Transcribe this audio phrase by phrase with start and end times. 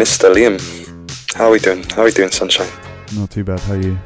[0.00, 0.32] Mr.
[0.32, 0.56] Liam.
[1.34, 1.82] How are we doing?
[1.90, 2.70] How are we doing, Sunshine?
[3.14, 3.60] Not too bad.
[3.60, 3.98] How are you?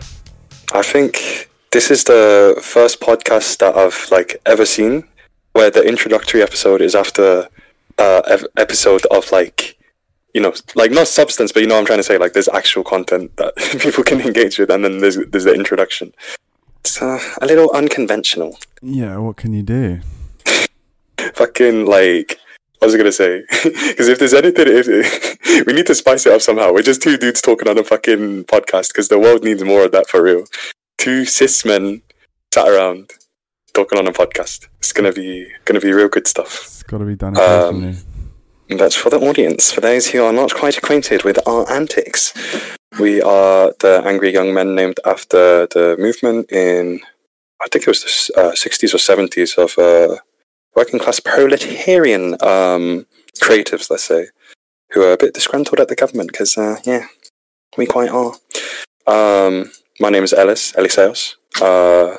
[0.72, 5.04] I think this is the first podcast that I've like ever seen
[5.52, 7.48] where the introductory episode is after
[7.98, 9.78] uh ev- episode of like
[10.34, 12.48] you know like not substance but you know what I'm trying to say like there's
[12.48, 16.12] actual content that people can engage with and then there's there's the introduction.
[16.80, 18.58] It's uh, a little unconventional.
[18.82, 19.18] Yeah.
[19.18, 20.00] What can you do?
[21.34, 22.40] Fucking like
[22.84, 23.44] what was I gonna say?
[23.88, 26.72] Because if there's anything, if we need to spice it up somehow.
[26.72, 29.92] We're just two dudes talking on a fucking podcast because the world needs more of
[29.92, 30.44] that for real.
[30.98, 32.02] Two cis men
[32.52, 33.12] sat around
[33.72, 34.68] talking on a podcast.
[34.80, 36.64] It's gonna be gonna be real good stuff.
[36.64, 37.96] It's got to be done Um,
[38.68, 39.72] That's for the audience.
[39.72, 42.34] For those who are not quite acquainted with our antics,
[43.00, 47.00] we are the angry young men named after the movement in,
[47.62, 50.16] I think it was the uh, 60s or 70s of uh,
[50.74, 53.06] working class proletarian um,
[53.42, 54.28] creatives, let's say,
[54.90, 57.06] who are a bit disgruntled at the government because, uh, yeah,
[57.76, 58.34] we quite are.
[59.06, 61.34] Um, my name is Ellis, Eliseos.
[61.60, 62.18] Uh,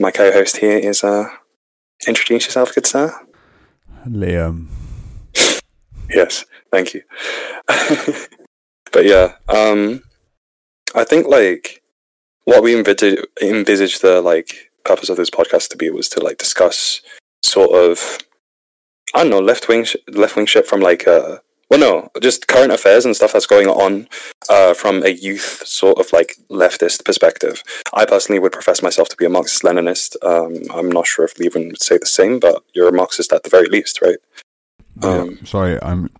[0.00, 1.28] my co host here is, uh,
[2.06, 3.12] introduce yourself, good sir.
[4.06, 4.68] Liam.
[6.10, 7.02] Yes, thank you.
[7.66, 10.02] but yeah, um,
[10.94, 11.82] I think like
[12.44, 16.38] what we envisaged, envisaged the like purpose of this podcast to be was to like
[16.38, 17.00] discuss
[17.44, 18.18] sort of
[19.14, 21.38] I don't know left wing sh- left wing shit from like uh
[21.70, 24.08] well no just current affairs and stuff that's going on
[24.48, 27.62] uh from a youth sort of like leftist perspective.
[27.92, 30.16] I personally would profess myself to be a Marxist Leninist.
[30.22, 33.42] Um, I'm not sure if Levin would say the same, but you're a Marxist at
[33.42, 34.18] the very least, right?
[35.02, 36.10] Um, yeah, sorry, I'm.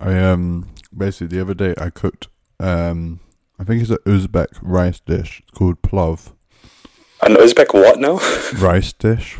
[0.00, 3.20] I um basically the other day I cooked um
[3.58, 6.32] I think it's an Uzbek rice dish called plov
[7.22, 8.18] An Uzbek what now?
[8.58, 9.38] rice dish.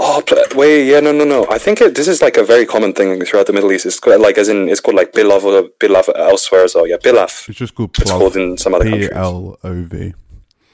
[0.00, 0.22] Oh,
[0.54, 1.46] wait, yeah, no, no, no.
[1.50, 3.84] I think it, this is like a very common thing throughout the Middle East.
[3.84, 6.86] It's called, like, as in, it's called like bilav or bilav elsewhere as well.
[6.86, 7.48] Yeah, bilaf.
[7.48, 9.10] It's just called It's called in some other P countries.
[9.12, 10.14] L O V.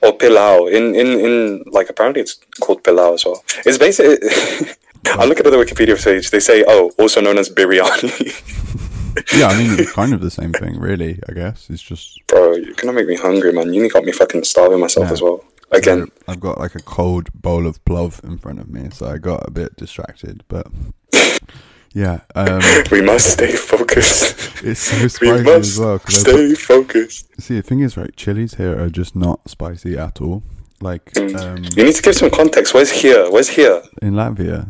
[0.03, 0.67] Oh, or pilau.
[0.67, 3.43] In, in, in, like, apparently it's called pilau as well.
[3.65, 4.19] It's basically.
[5.07, 6.31] I look at the Wikipedia page.
[6.31, 8.71] They say, oh, also known as biryani.
[9.33, 11.21] Yeah, I mean it's kind of the same thing, really.
[11.29, 13.73] I guess it's just Bro, you're gonna make me hungry, man.
[13.73, 15.13] You only got me fucking starving myself Yeah.
[15.13, 15.45] as well.
[15.71, 16.07] Again.
[16.07, 19.19] So I've got like a cold bowl of plov in front of me, so I
[19.19, 20.45] got a bit distracted.
[20.49, 20.67] But
[21.93, 22.61] yeah, um,
[22.91, 24.35] we must stay focused.
[24.65, 25.99] it's so we spicy as must well.
[25.99, 27.41] 'cause I stay focused.
[27.41, 28.15] see, the thing is, right?
[28.17, 30.43] Chilies here are just not spicy at all.
[30.81, 31.41] Like Mm.
[31.41, 32.75] um, You need to give some context.
[32.75, 33.31] Where's here?
[33.31, 33.83] Where's here?
[34.03, 34.69] in Latvia,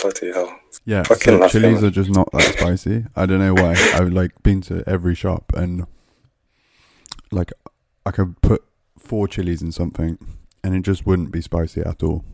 [0.00, 0.58] Bloody hell.
[0.84, 1.84] yeah, Fucking so chilies man.
[1.86, 3.04] are just not that spicy.
[3.16, 3.72] I don't know why.
[3.94, 5.86] I've like been to every shop and
[7.30, 7.52] like
[8.06, 8.62] I could put
[8.98, 10.18] four chilies and something,
[10.62, 12.24] and it just wouldn't be spicy at all.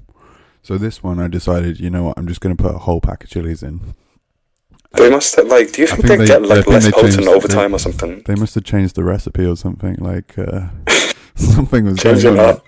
[0.62, 2.18] So this one, I decided, you know what?
[2.18, 3.94] I'm just going to put a whole pack of chilies in.
[4.92, 7.74] They must have, like, do you think, think they, get like less potent over time
[7.74, 8.22] or something?
[8.26, 9.96] They must have changed the recipe or something.
[9.96, 10.68] Like uh,
[11.34, 12.48] something was Change going it on.
[12.56, 12.66] up.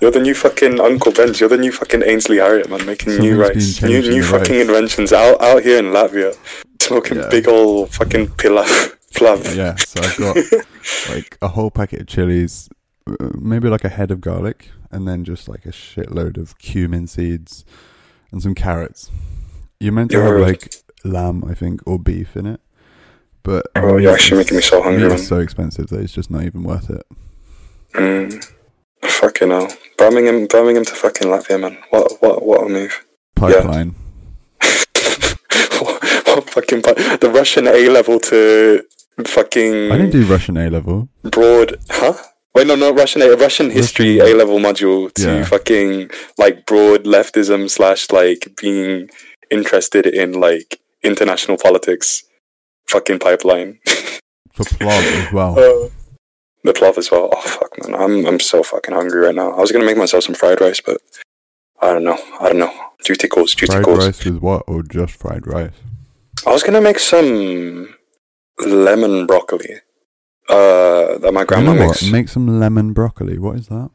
[0.00, 1.40] You're the new fucking Uncle Ben's.
[1.40, 4.68] You're the new fucking Ainsley Harriott, man, making new rice, new new fucking rice.
[4.68, 6.36] inventions out out here in Latvia,
[6.80, 7.28] smoking Yeah.
[7.30, 9.54] big old fucking pilaf, flav.
[9.56, 10.36] Yeah, so I've got
[11.14, 12.68] like a whole packet of chilies,
[13.38, 17.64] maybe like a head of garlic, and then just like a shitload of cumin seeds
[18.30, 19.10] and some carrots.
[19.80, 20.74] You're meant to have like
[21.04, 22.60] lamb, I think, or beef in it,
[23.42, 25.18] but Oh, you're actually making me so hungry, man.
[25.18, 27.06] so expensive that it's just not even worth it.
[27.94, 28.44] Mm.
[29.04, 31.78] Fucking hell, Birmingham, Birmingham to fucking Latvia, man.
[31.90, 33.04] What what what a move.
[33.36, 33.94] Pipeline.
[35.80, 38.82] what, what fucking pi- the Russian A level to
[39.24, 41.08] fucking I didn't do Russian A level.
[41.22, 42.14] broad huh
[42.58, 45.44] wait no not russian a russian history a level module to Yeah.
[45.44, 49.08] fucking like broad leftism slash like being
[49.50, 52.24] interested in like international politics
[52.86, 53.78] fucking pipeline.
[54.52, 55.52] For plov as well.
[55.58, 55.88] Uh,
[56.64, 57.28] the plov as well.
[57.32, 57.94] Oh fuck man.
[58.02, 59.52] I'm i'm so fucking hungry right now.
[59.52, 60.98] I was gonna make myself some fried rice but
[61.80, 62.18] i don't know.
[62.40, 62.74] I don't know.
[63.04, 64.04] Duty calls duty fried calls.
[64.06, 64.64] rice with what?
[64.66, 65.76] Or just fried rice?
[66.46, 67.94] i was gonna make some
[68.66, 69.74] lemon broccoli
[70.48, 72.02] uh that my You grandma know makes?
[72.10, 73.38] Make some lemon broccoli.
[73.38, 73.90] What is that?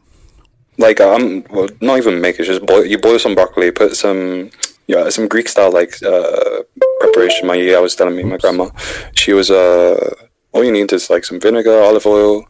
[0.79, 4.50] like um well not even make it just boil you boil some broccoli put some
[4.88, 6.63] yeah some greek style like uh
[7.00, 7.45] preparation.
[7.47, 8.69] My yeah was telling me my grandma
[9.13, 10.15] she was uh
[10.51, 12.45] all you need is like some vinegar olive oil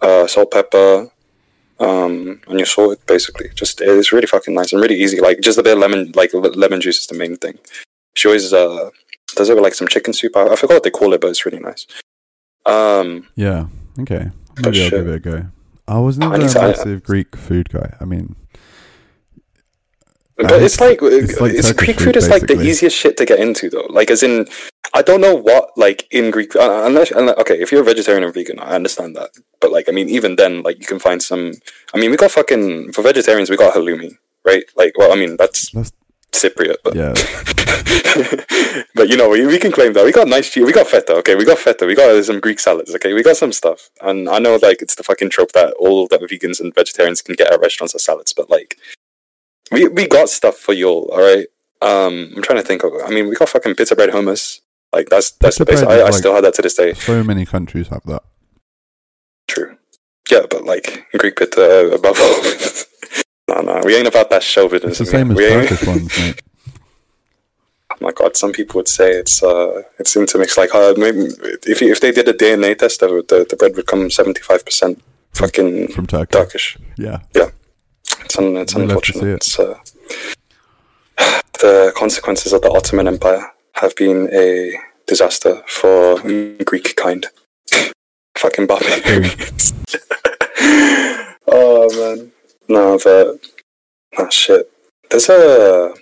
[0.00, 1.10] uh salt pepper
[1.80, 3.48] um and you salt it basically.
[3.54, 5.20] Just it's really fucking nice and really easy.
[5.20, 7.58] Like just a bit of lemon like le- lemon juice is the main thing.
[8.14, 8.90] She always uh
[9.34, 10.36] does it with like some chicken soup.
[10.36, 11.86] I, I forgot what they call it but it's really nice
[12.66, 13.66] um Yeah.
[14.00, 14.30] Okay.
[14.56, 14.90] Maybe I'll shit.
[14.92, 15.46] give it a go.
[15.88, 17.94] I was never a massive Greek food guy.
[18.00, 18.34] I mean,
[20.36, 23.24] But it's like it's like it's Greek food, food is like the easiest shit to
[23.24, 23.86] get into though.
[23.88, 24.46] Like as in,
[24.92, 28.24] I don't know what like in Greek uh, unless, unless okay if you're a vegetarian
[28.24, 29.30] or vegan I understand that
[29.60, 31.52] but like I mean even then like you can find some
[31.94, 35.36] I mean we got fucking for vegetarians we got halloumi right like well I mean
[35.36, 35.92] that's, That's
[36.36, 37.14] Cypriot but yeah.
[38.94, 41.14] but you know we, we can claim that we got nice cheese we got feta
[41.14, 44.28] okay we got feta we got some Greek salads okay we got some stuff and
[44.28, 47.52] I know like it's the fucking trope that all that vegans and vegetarians can get
[47.52, 48.76] at restaurants are salads but like
[49.72, 51.46] we we got stuff for y'all all right
[51.82, 54.60] um I'm trying to think of I mean we got fucking pizza bread hummus
[54.92, 55.82] like that's that's Pizza the base.
[55.82, 56.94] I, is, I like- still have that to this day.
[56.94, 58.22] So many countries have that.
[59.48, 59.76] True.
[60.30, 62.42] Yeah, but like Greek pit uh, above all.
[63.48, 64.90] no, no, we ain't about that chauvinism.
[64.90, 66.42] It's the same as we ain't- Turkish ones, mate.
[67.92, 70.58] Oh my god, some people would say it's uh it's intermixed.
[70.58, 71.20] Like uh, maybe
[71.66, 74.64] if if they did a DNA test, the the, the bread would come seventy five
[74.64, 75.00] percent
[75.32, 76.30] fucking From Turkey.
[76.32, 76.76] Turkish.
[76.98, 77.20] Yeah.
[77.34, 77.50] yeah.
[78.24, 79.24] It's un, it's We'll unfortunate.
[79.24, 79.34] it.
[79.36, 79.78] It's, uh,
[81.60, 84.74] the consequences of the Ottoman Empire have been a
[85.06, 86.20] disaster for
[86.64, 87.26] Greek kind.
[88.36, 89.72] Fucking barbarians.
[91.46, 92.32] oh man,
[92.68, 93.38] no, but
[94.18, 94.70] oh shit.
[95.10, 95.94] There's a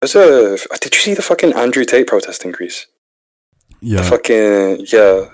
[0.00, 0.54] there's a.
[0.54, 2.86] Uh, did you see the fucking Andrew Tate protest in Greece?
[3.80, 4.02] The Yeah.
[4.02, 5.30] fucking yeah.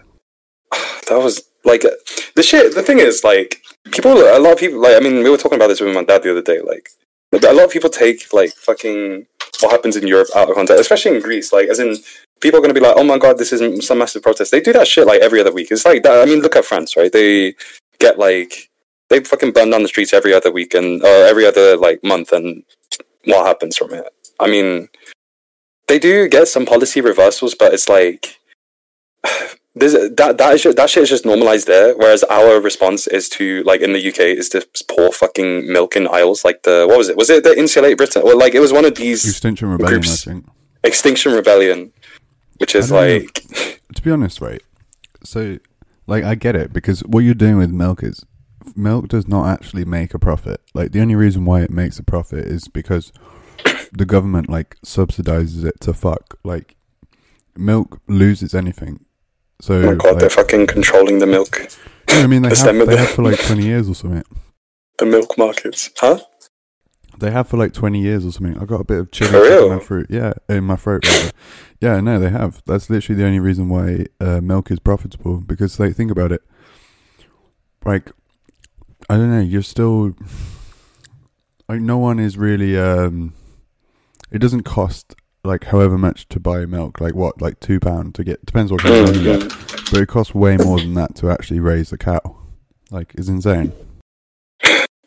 [1.09, 1.91] That was like uh,
[2.37, 2.75] the shit.
[2.75, 3.63] The thing is, like
[3.93, 6.05] people, a lot of people, like I mean, we were talking about this with my
[6.05, 6.61] dad the other day.
[6.61, 6.91] Like
[7.33, 9.27] a lot of people take like fucking
[9.61, 11.53] what happens in Europe out of context, especially in Greece.
[11.53, 11.97] Like as in
[12.41, 14.51] people are going to be like, oh my god, this is some massive protest.
[14.51, 15.69] They do that shit like every other week.
[15.71, 16.21] It's like that.
[16.21, 17.13] I mean, look at France, right?
[17.13, 17.55] They
[17.99, 18.71] get like
[19.09, 22.33] they fucking burn down the streets every other week and uh, every other like month,
[22.33, 22.63] and
[23.25, 24.07] what happens from it?
[24.41, 24.89] I mean,
[25.87, 28.39] they do get some policy reversals, but it's like
[29.75, 31.97] there's that that is ju- that shit is just normalized there.
[31.97, 36.07] Whereas our response is to like in the UK is to pour fucking milk in
[36.07, 36.45] aisles.
[36.45, 37.17] Like the what was it?
[37.17, 38.23] Was it the Insulate Britain?
[38.23, 40.27] Or like it was one of these Extinction Rebellion, groups.
[40.27, 40.47] I think.
[40.85, 41.93] Extinction Rebellion,
[42.59, 43.19] which is don't know.
[43.19, 43.35] like
[43.95, 44.63] To be honest, right?
[45.25, 45.59] So,
[46.07, 48.25] like, I get it because what you're doing with milk is
[48.77, 50.61] milk does not actually make a profit.
[50.75, 53.13] Like, the only reason why it makes a profit is because
[53.93, 56.39] the government like subsidizes it to fuck.
[56.45, 56.77] Like,
[57.57, 59.05] milk loses anything.
[59.61, 61.69] So, oh my god, like, they're fucking controlling the milk,
[62.09, 64.25] I mean, they, have, they have for like twenty years or something.
[64.99, 66.21] the milk markets, huh?
[67.19, 68.59] They have for like twenty years or something.
[68.59, 70.07] I got a bit of chili in my throat.
[70.09, 71.07] Yeah, in my throat.
[71.07, 71.33] Rather.
[71.81, 72.63] yeah, no, they have.
[72.67, 75.39] That's literally the only reason why uh, milk is profitable.
[75.39, 76.43] Because, like, think about it.
[77.85, 78.13] Like,
[79.09, 79.41] I don't know.
[79.41, 80.15] You're still
[81.69, 82.79] like no one is really.
[82.79, 83.35] um
[84.31, 85.15] It doesn't cost
[85.45, 87.01] like however much to buy milk.
[87.01, 87.41] Like what?
[87.41, 88.45] Like two pound to get.
[88.45, 89.49] Depends what kind of milk you get.
[89.91, 92.37] But it costs way more than that to actually raise a cow.
[92.91, 93.73] Like, it's insane.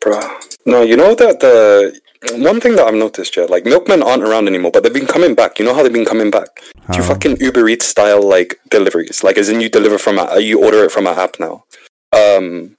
[0.00, 0.56] Bruh.
[0.66, 2.00] No, you know that the
[2.34, 5.34] one thing that I've noticed, yeah, like milkmen aren't around anymore, but they've been coming
[5.34, 5.58] back.
[5.58, 6.62] You know how they've been coming back?
[6.90, 9.22] Do you fucking Uber Eats style like deliveries?
[9.22, 11.64] Like, as in you deliver from a, you order it from an app now.
[12.12, 12.76] Um,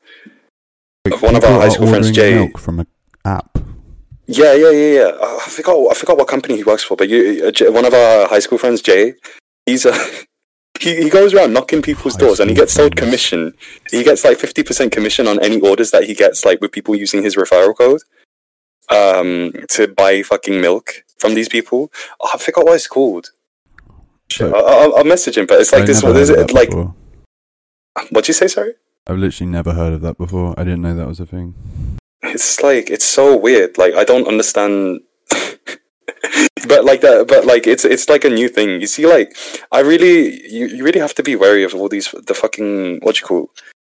[1.09, 2.87] one of our high school friends, Jay- milk from an
[3.25, 3.57] app.
[4.25, 5.11] yeah, yeah, yeah, yeah.
[5.21, 7.93] Uh, I forgot, I forgot what company he works for, but you, uh, one of
[7.93, 9.13] our high school friends, Jay,
[9.65, 9.93] he's a.
[10.79, 13.53] He, he goes around knocking people's doors and he gets sold commission.
[13.91, 16.95] He gets like fifty percent commission on any orders that he gets, like with people
[16.95, 18.01] using his referral code,
[18.89, 21.91] um, to buy fucking milk from these people.
[22.19, 23.29] Oh, I forgot what it's called.
[24.29, 26.17] Shit, So- I, I'll, I'll message him, but it's like I this one.
[26.17, 26.95] Is it like before.
[28.09, 28.47] what'd you say?
[28.47, 28.73] Sorry.
[29.07, 30.53] I've literally never heard of that before.
[30.57, 31.55] I didn't know that was a thing.
[32.23, 35.01] it's like it's so weird like i don't understand
[36.67, 39.35] but like that but like it's it's like a new thing you see like
[39.71, 43.19] i really you, you really have to be wary of all these the fucking what
[43.19, 43.49] you call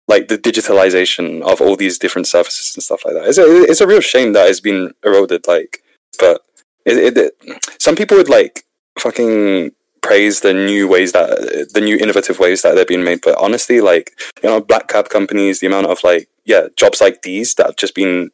[0.08, 3.80] like the digitalization of all these different services and stuff like that it's a, it's
[3.80, 5.82] a real shame that it's been eroded like
[6.18, 6.40] but
[6.86, 7.32] it, it, it
[7.78, 8.64] some people would like
[8.98, 9.70] fucking
[10.02, 13.20] praise the new ways that the new innovative ways that they're being made.
[13.22, 17.22] But honestly like you know black cab companies the amount of like yeah jobs like
[17.22, 18.30] these that have just been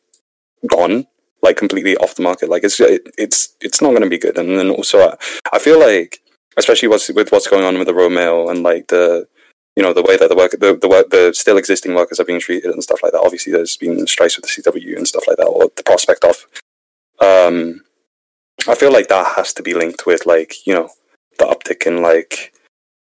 [0.66, 1.06] gone
[1.42, 4.38] like completely off the market like it's it, it's it's not going to be good.
[4.38, 5.16] And then also I,
[5.52, 6.20] I feel like
[6.56, 9.28] especially what's with what's going on with the Royal Mail and like the
[9.76, 12.24] you know the way that the work the, the work the still existing workers are
[12.24, 13.22] being treated and stuff like that.
[13.22, 16.46] Obviously there's been strikes with the CW and stuff like that or the prospect of
[17.20, 17.82] um
[18.66, 20.90] I feel like that has to be linked with like you know
[21.38, 22.52] the uptick in like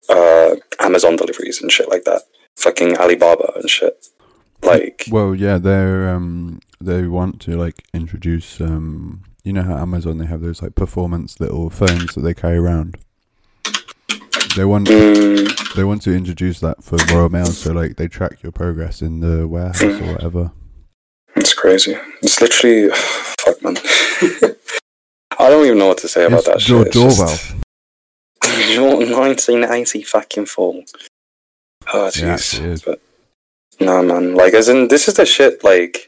[0.09, 2.23] uh Amazon deliveries and shit like that
[2.57, 4.05] fucking Alibaba and shit
[4.63, 10.17] like Well, yeah, they're um they want to like introduce um you know how Amazon
[10.17, 12.95] they have those like performance little phones that they carry around.
[14.55, 18.43] They want mm, they want to introduce that for Royal Mail so like they track
[18.43, 20.51] your progress in the warehouse or whatever.
[21.35, 21.95] It's crazy.
[22.21, 23.77] It's literally fuck, man.
[25.39, 26.95] I don't even know what to say about It's that your shit.
[26.95, 27.55] It's just-
[28.79, 30.83] 1980 fucking four.
[31.93, 32.85] Oh, Yeah, jeez.
[32.85, 33.01] but
[33.79, 34.35] no, man.
[34.35, 35.63] Like, as in, this is the shit.
[35.63, 36.07] Like,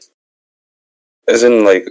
[1.28, 1.88] as in, like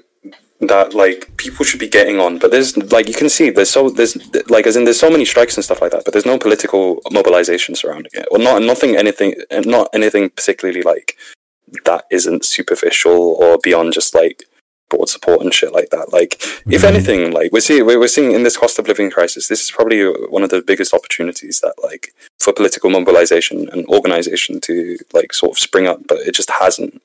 [0.61, 0.93] that.
[0.93, 2.37] Like, people should be getting on.
[2.39, 4.15] But there's like you can see there's so there's
[4.49, 6.03] like as in there's so many strikes and stuff like that.
[6.05, 8.27] But there's no political mobilization surrounding it.
[8.31, 11.17] Well, not nothing anything not anything particularly like
[11.85, 14.43] that isn't superficial or beyond just like
[14.89, 16.11] broad support and shit like that.
[16.13, 16.33] Like,
[16.69, 16.87] if Mhm.
[16.93, 19.71] anything, like we're seeing, we're we're seeing in this cost of living crisis, this is
[19.71, 25.33] probably one of the biggest opportunities that, like, for political mobilization and organization to like
[25.33, 27.01] sort of spring up, but it just hasn't.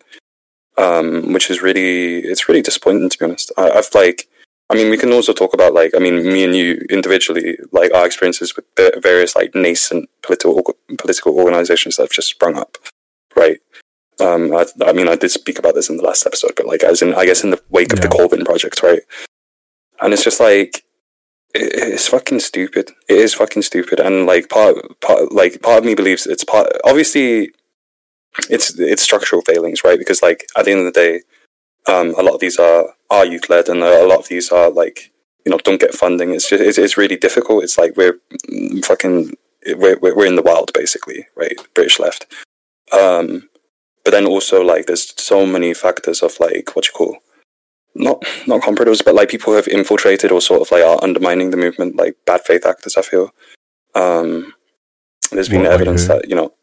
[0.76, 3.50] Um, which is really, it's really disappointing to be honest.
[3.58, 4.28] I, I've like,
[4.70, 7.92] I mean, we can also talk about like, I mean, me and you individually, like
[7.92, 12.78] our experiences with the various like nascent political political organizations that have just sprung up,
[13.34, 13.58] right?
[14.20, 16.82] Um, I, I mean, I did speak about this in the last episode, but like,
[16.82, 18.08] as in, I guess, in the wake of the.
[18.08, 19.02] Corbyn project, right?
[20.00, 20.84] And it's just like,
[21.54, 22.90] it, it's fucking stupid.
[23.08, 26.68] It is fucking stupid, and like part, part, like part of me believes it's part.
[26.84, 27.50] Obviously,
[28.50, 29.98] it's it's structural failings, right?
[29.98, 31.20] Because like at the end of the day,
[31.88, 34.70] um, a lot of these are are youth led, and a lot of these are
[34.70, 35.12] like
[35.44, 36.34] you know don't get funding.
[36.34, 37.64] It's just it's, it's really difficult.
[37.64, 38.20] It's like we're
[38.82, 39.34] fucking
[39.76, 41.56] we're we're we're in the wild basically, right?
[41.74, 42.26] British left.
[42.92, 43.48] Um,
[44.08, 47.18] but then also like there's so many factors of like what you call
[47.94, 51.50] not not comparatives, but like people who have infiltrated or sort of like are undermining
[51.50, 52.96] the movement, like bad faith actors.
[52.96, 53.30] I feel.
[53.94, 54.54] Um,
[55.30, 56.54] there's been What, evidence that you know.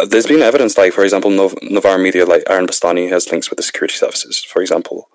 [0.00, 3.48] uh, There's been evidence, like for example, Nov- Novara Media, like Aaron Bastani has links
[3.48, 5.08] with the security services, for example.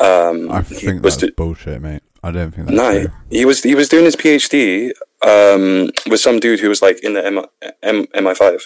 [0.00, 2.02] Um, I think was that's do- bullshit, mate.
[2.22, 4.92] I don't think that's no, he was he was doing his PhD
[5.32, 7.46] um, with some dude who was like in the M-
[7.82, 8.60] M- MI5.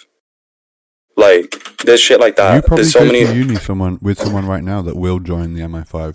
[1.19, 1.51] Like
[1.85, 2.55] there's shit like that.
[2.55, 3.25] you probably There's so go many.
[3.27, 6.15] to uni someone with someone right now that will join the MI5,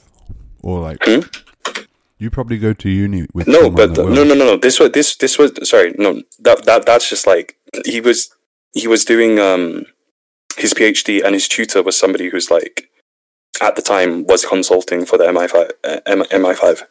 [0.63, 1.19] or like Hmm?
[2.19, 4.57] you probably go to uni with No, but that no, no, no, no.
[4.57, 5.93] This was this this was sorry.
[5.97, 8.33] No, that that that's just like he was
[8.73, 9.85] he was doing um
[10.57, 12.89] his PhD and his tutor was somebody who's like
[13.61, 16.83] at the time was consulting for the MI5 uh, MI5.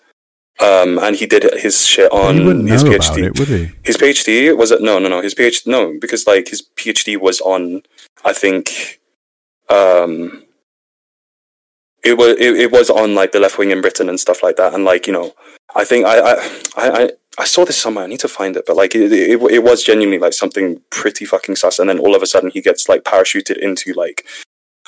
[0.63, 3.25] Um, and he did his shit on he wouldn't know his PhD.
[3.25, 3.73] it, would he?
[3.83, 4.81] His PhD was it?
[4.81, 5.21] No, no, no.
[5.21, 7.83] His PhD no, because like his PhD was on,
[8.25, 9.01] I think,
[9.69, 10.45] um,
[12.05, 14.57] it was it, it was on like the left wing in Britain and stuff like
[14.57, 15.35] that, and like you know,
[15.75, 16.35] I think I I
[16.77, 17.03] I.
[17.05, 18.05] I I saw this somewhere.
[18.05, 21.25] I need to find it, but like it, it, it was genuinely like something pretty
[21.25, 21.79] fucking sus.
[21.79, 24.27] And then all of a sudden, he gets like parachuted into like,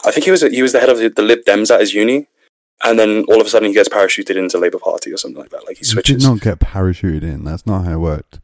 [0.04, 1.94] I think he was he was the head of the, the Lib Dems at his
[1.94, 2.26] uni,
[2.82, 5.50] and then all of a sudden he gets parachuted into Labour Party or something like
[5.50, 5.64] that.
[5.66, 7.44] Like he You did not get parachuted in.
[7.44, 8.40] That's not how it worked.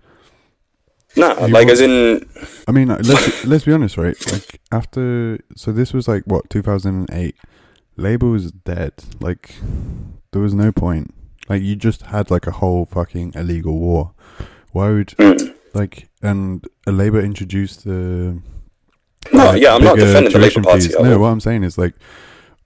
[1.16, 2.28] Nah, like as in
[2.68, 4.16] I mean, let's let's be honest, right?
[4.32, 7.34] Like after, so this was like what 2008.
[7.96, 8.92] Labour was dead.
[9.20, 9.54] Like
[10.32, 11.12] there was no point.
[11.48, 14.12] Like you just had like a whole fucking illegal war.
[14.72, 15.54] Why would Mm.
[15.74, 18.40] like and a Labour introduced the
[19.32, 21.94] No, like, yeah, I'm not defending the Labour Party No, what I'm saying is like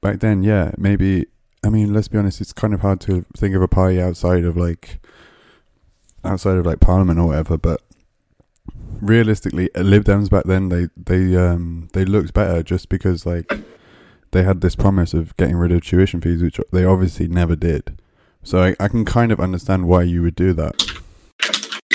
[0.03, 1.27] back then, yeah, maybe.
[1.65, 2.41] I mean, let's be honest.
[2.41, 5.01] It's kind of hard to think of a party outside of like
[6.25, 7.57] outside of like Parliament or whatever.
[7.57, 7.81] But
[9.01, 13.51] realistically, uh, Lib Dems back then they they um they looked better just because like
[14.33, 17.99] they had this promise of getting rid of tuition fees, which they obviously never did.
[18.43, 20.75] So I, I can kind of understand why you would do that.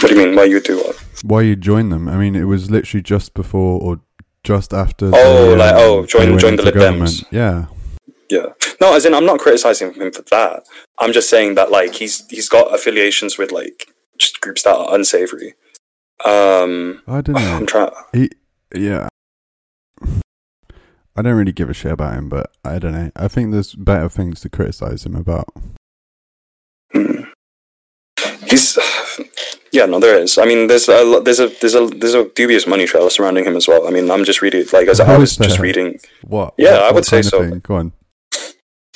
[0.01, 0.35] What do you mean?
[0.35, 0.95] Why you do what?
[1.23, 2.07] Why you join them?
[2.07, 3.99] I mean, it was literally just before or
[4.43, 5.11] just after.
[5.13, 7.25] Oh, they, like, um, oh, join- join the Lib Dems.
[7.29, 7.65] Yeah,
[8.29, 8.53] Yeah.
[8.79, 10.63] No, as in I'm not criticizing him for that.
[10.99, 14.93] I'm just saying that like he's he's got affiliations with like just groups that are
[14.93, 15.55] unsavory.
[16.25, 17.55] Um, I don't know.
[17.55, 17.91] I'm trying.
[18.13, 18.29] He,
[18.75, 19.07] yeah.
[21.15, 23.11] I don't really give a shit about him, but I don't know.
[23.15, 25.47] I think there's better things to criticize him about.
[26.93, 27.23] Hmm.
[28.47, 28.77] He's
[29.71, 30.37] yeah, no, there is.
[30.37, 33.55] I mean, there's a there's a there's a there's a dubious money trail surrounding him
[33.55, 33.87] as well.
[33.87, 35.99] I mean, I'm just reading like as I was just reading.
[36.23, 36.53] What?
[36.57, 37.47] Yeah, what- I would say so.
[37.49, 37.59] thing?
[37.59, 37.91] Go on.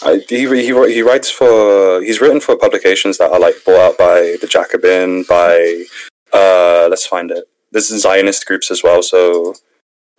[0.05, 3.98] I, he he he writes for he's written for publications that are like bought out
[3.98, 5.86] by the Jacobin by
[6.33, 7.45] uh let's find it.
[7.72, 9.01] There's Zionist groups as well.
[9.01, 9.55] So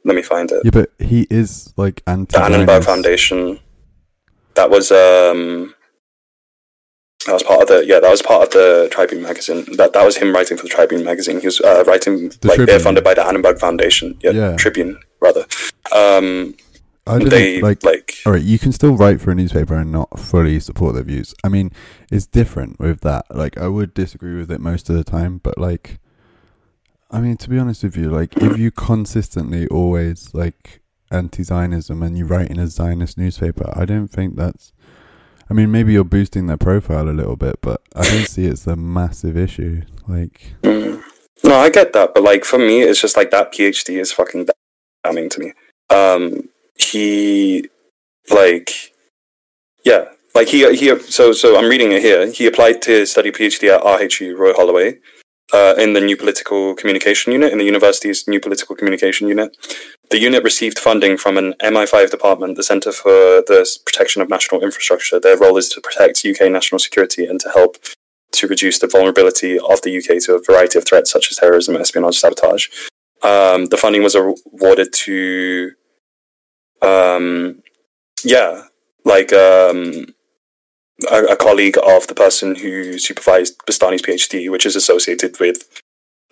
[0.04, 0.62] let me find it.
[0.64, 2.38] Yeah, but he is like anti.
[2.38, 3.60] the Annenberg Foundation.
[4.54, 5.74] That was um
[7.26, 9.64] that was part of the yeah that was part of the Tribune magazine.
[9.76, 11.40] That that was him writing for the Tribune magazine.
[11.40, 14.18] He was uh, writing The like they're funded by the Annenberg Foundation.
[14.22, 14.56] Yeah, Yeah.
[14.56, 15.46] Tribune rather.
[15.92, 16.54] Um,
[17.06, 17.84] I don't they like.
[17.84, 21.04] like all right, you can still write for a newspaper and not fully support their
[21.04, 21.34] views.
[21.44, 21.70] I mean,
[22.10, 23.26] it's different with that.
[23.34, 25.98] Like, I would disagree with it most of the time, but like,
[27.10, 30.80] I mean, to be honest with you, like, if you consistently always like
[31.10, 34.72] anti-Zionism and you write in a Zionist newspaper, I don't think that's.
[35.50, 38.66] I mean, maybe you're boosting their profile a little bit, but I don't see it's
[38.66, 39.82] a massive issue.
[40.08, 41.02] Like, mm.
[41.44, 44.48] No, I get that, but like for me, it's just like that PhD is fucking
[45.04, 45.52] damning to me.
[45.90, 47.68] Um, he
[48.30, 48.70] like
[49.84, 52.30] yeah, like he he so so I'm reading it here.
[52.30, 54.98] He applied to study PhD at RHU Royal Holloway
[55.52, 59.56] uh, in the New Political Communication Unit in the university's New Political Communication Unit.
[60.10, 64.62] The unit received funding from an MI5 department, the Centre for the Protection of National
[64.62, 65.20] Infrastructure.
[65.20, 67.76] Their role is to protect UK national security and to help
[68.32, 71.76] to reduce the vulnerability of the UK to a variety of threats such as terrorism,
[71.76, 72.68] espionage, sabotage.
[73.22, 75.72] Um, the funding was awarded to,
[76.84, 77.62] um,
[78.24, 78.64] yeah,
[79.04, 80.06] like um,
[81.10, 85.80] a, a, colleague of the person who supervised Bastani's PhD, which is associated with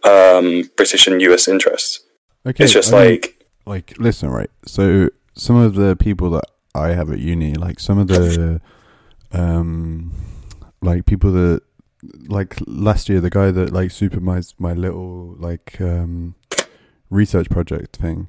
[0.05, 2.01] um, British and US interests.
[2.47, 4.51] Okay, it's just I like, mean, like, listen, right?
[4.65, 6.45] So some of the people that
[6.75, 8.61] I have at uni, like some of the,
[9.33, 10.13] um,
[10.81, 11.63] like people that
[12.29, 16.35] like last year the guy that like supervised my little like um
[17.11, 18.29] research project thing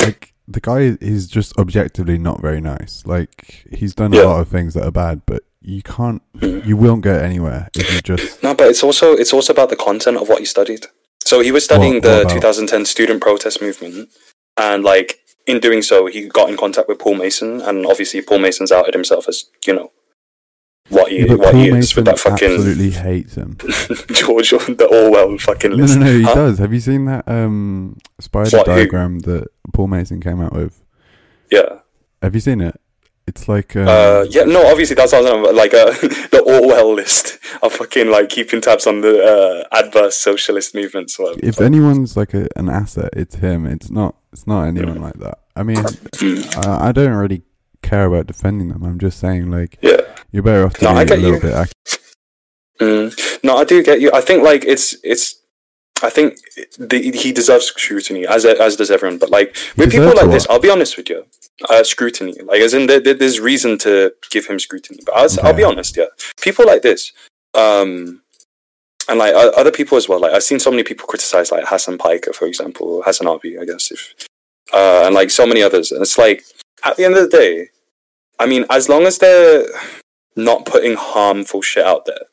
[0.00, 4.22] like the guy is just objectively not very nice like he's done yeah.
[4.22, 7.94] a lot of things that are bad but you can't you won't get anywhere if
[7.94, 10.86] you just no but it's also it's also about the content of what he studied
[11.24, 14.08] so he was studying what, the what 2010 student protest movement
[14.56, 18.38] and like in doing so he got in contact with paul mason and obviously paul
[18.38, 19.92] mason's outed himself as you know
[20.90, 23.56] what he, yeah, what he is with that fucking absolutely hates him.
[24.12, 25.98] George the Orwell fucking list.
[25.98, 26.34] No, no, no, he huh?
[26.34, 26.58] does.
[26.58, 29.20] Have you seen that um, spider what, diagram who?
[29.20, 30.82] that Paul Mason came out with?
[31.50, 31.80] Yeah.
[32.22, 32.80] Have you seen it?
[33.26, 35.86] It's like uh, uh yeah, no, obviously that's what like uh,
[36.32, 41.16] the Orwell list of fucking like keeping tabs on the uh, adverse socialist movements.
[41.20, 43.66] If anyone's like a, an asset, it's him.
[43.66, 44.16] It's not.
[44.32, 45.02] It's not anyone mm.
[45.02, 45.38] like that.
[45.54, 45.78] I mean.
[46.66, 47.42] I, I don't really
[47.82, 48.82] care about defending them.
[48.84, 51.36] I'm just saying, like, yeah, you're better off to no, be I get a little
[51.36, 51.40] you.
[51.40, 51.54] bit.
[51.54, 51.98] Ac-
[52.80, 53.44] mm.
[53.44, 54.10] No, I do get you.
[54.12, 55.36] I think like it's it's.
[56.02, 56.38] I think
[56.78, 59.18] the, he deserves scrutiny, as as does everyone.
[59.18, 61.26] But like with people like this, I'll be honest with you,
[61.68, 62.34] uh, scrutiny.
[62.42, 65.00] Like as in, there, there's reason to give him scrutiny.
[65.04, 65.42] But I'll, okay.
[65.42, 66.06] I'll be honest, yeah,
[66.40, 67.12] people like this,
[67.52, 68.22] um,
[69.10, 70.20] and like other people as well.
[70.20, 73.66] Like I've seen so many people criticize like Hasan Piker, for example, Hasan Abi, I
[73.66, 74.14] guess, if
[74.72, 75.92] uh, and like so many others.
[75.92, 76.44] And it's like
[76.84, 77.68] at the end of the day,
[78.38, 79.66] I mean, as long as they're
[80.36, 82.24] not putting harmful shit out there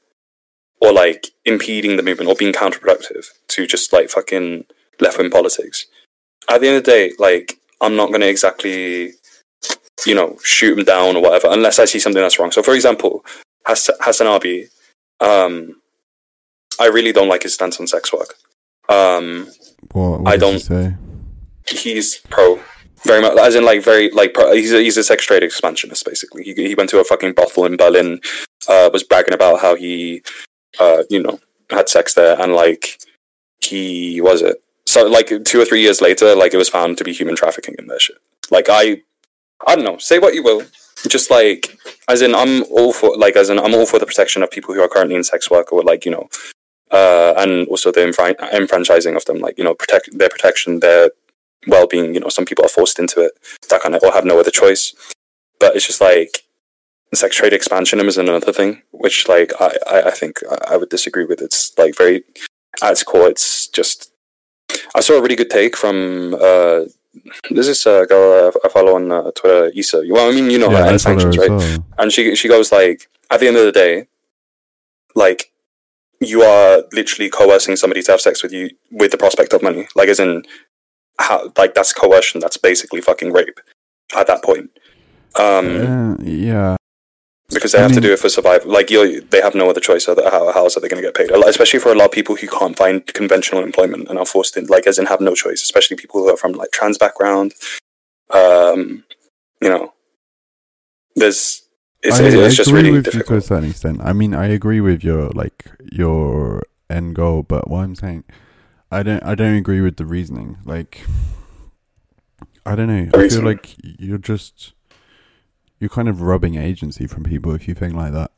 [0.82, 4.66] or like impeding the movement or being counterproductive to just like fucking
[5.00, 5.86] left wing politics,
[6.50, 9.14] at the end of the day, like, I'm not going to exactly,
[10.06, 12.52] you know, shoot them down or whatever unless I see something that's wrong.
[12.52, 13.26] So, for example,
[13.66, 14.68] Hass- Hasan Abi,
[15.20, 15.82] um,
[16.80, 18.36] I really don't like his stance on sex work.
[18.90, 19.48] Um,
[19.92, 20.60] what, what I don't.
[20.60, 20.96] say?
[21.68, 22.62] He's pro
[23.04, 26.44] very much, as in like very like he's a, he's a sex trade expansionist basically.
[26.44, 28.20] He he went to a fucking brothel in Berlin,
[28.68, 30.24] uh, was bragging about how he,
[30.80, 33.00] uh, you know, had sex there, and like
[33.62, 34.62] he was it.
[34.86, 37.76] So like two or three years later, like it was found to be human trafficking
[37.78, 38.18] in that shit.
[38.50, 39.02] Like I,
[39.66, 39.98] I don't know.
[39.98, 40.64] Say what you will,
[41.08, 44.44] just like as in I'm all for like as in I'm all for the protection
[44.44, 46.30] of people who are currently in sex work or like you know,
[46.92, 49.40] uh, and also the enfran- enfranchising of them.
[49.40, 51.12] Like you know, protect their protection, their
[51.66, 53.32] well-being you know some people are forced into it
[53.70, 54.94] that kind of or have no other choice
[55.60, 56.44] but it's just like
[57.14, 59.72] sex trade expansionism is another thing which like i
[60.06, 60.40] i, think
[60.70, 62.24] I, would disagree with it's like very
[62.82, 64.12] at its core it's just
[64.94, 66.82] i saw a really good take from uh
[67.50, 70.04] this is a girl I follow on uh, Twitter, Isa.
[70.08, 71.50] Well, I mean, you know yeah, her and sanctions, right?
[71.50, 71.86] Well.
[71.98, 74.08] And she she goes like, at the end of the day,
[75.16, 75.52] like
[76.20, 79.88] you are literally coercing somebody to have sex with you with the prospect of money.
[79.96, 80.44] Like, as in,
[81.20, 82.40] how like that's coercion.
[82.40, 83.60] That's basically fucking rape
[84.16, 84.72] at that point.
[85.36, 86.76] Um, uh, yeah.
[87.50, 88.72] Because they I have mean, to do it for survival.
[88.72, 90.06] Like you, they have no other choice.
[90.06, 90.16] How,
[90.52, 91.32] how else are they going to get paid?
[91.32, 94.66] Especially for a lot of people who can't find conventional employment and are forced in,
[94.66, 95.64] like, as in have no choice.
[95.64, 97.54] Especially people who are from like trans background.
[98.32, 99.06] Um,
[99.62, 99.94] you know,
[101.16, 101.64] there's
[102.04, 104.02] it's, I, it's I just really difficult to a certain extent.
[104.04, 108.26] I mean, I agree with your like your end goal, but what I'm saying
[108.92, 109.24] I don't.
[109.24, 110.58] I don't agree with the reasoning.
[110.64, 111.02] Like,
[112.66, 113.20] I don't know.
[113.20, 114.74] I feel like you're just
[115.80, 118.32] you're kind of rubbing agency from people if you think like that.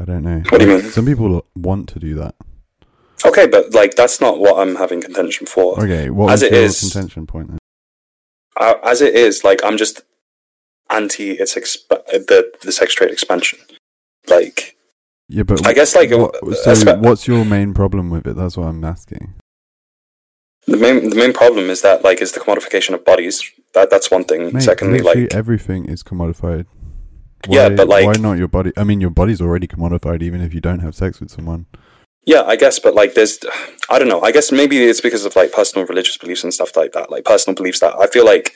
[0.00, 0.42] I don't know.
[0.48, 0.90] What do you mean?
[0.90, 2.34] Some people want to do that.
[3.24, 5.78] Okay, but like that's not what I'm having contention for.
[5.82, 7.48] Okay, what as it is contention point?
[7.48, 7.58] Then?
[8.56, 10.02] Uh, as it is, like I'm just
[10.90, 13.58] anti its exp- the the sex trade expansion.
[14.28, 14.76] Like,
[15.28, 16.96] yeah, but I guess like what, so.
[16.98, 18.36] what's your main problem with it?
[18.36, 19.34] That's what I'm asking.
[20.68, 23.42] The main the main problem is that like is the commodification of bodies.
[23.74, 24.52] That that's one thing.
[24.52, 26.66] Mate, Secondly, like everything is commodified.
[27.46, 28.72] Why, yeah, but like why not your body?
[28.76, 31.66] I mean, your body's already commodified, even if you don't have sex with someone.
[32.26, 33.38] Yeah, I guess, but like, there's,
[33.88, 34.20] I don't know.
[34.20, 37.10] I guess maybe it's because of like personal religious beliefs and stuff like that.
[37.10, 38.54] Like personal beliefs that I feel like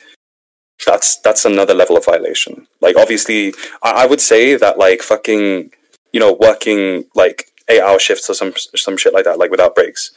[0.85, 2.67] that's that's another level of violation.
[2.81, 5.71] Like, obviously, I, I would say that like fucking,
[6.11, 9.73] you know, working like eight hour shifts or some some shit like that, like without
[9.73, 10.15] breaks,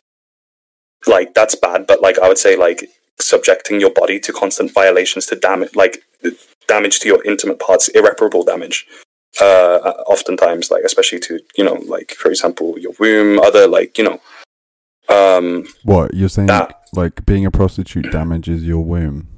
[1.06, 1.86] like that's bad.
[1.86, 6.02] But like, I would say like subjecting your body to constant violations to damage, like
[6.66, 8.86] damage to your intimate parts, irreparable damage
[9.40, 14.04] uh, oftentimes, like especially to you know, like for example, your womb, other like you
[14.04, 14.20] know,
[15.08, 19.28] um, what you're saying, that, like being a prostitute damages your womb.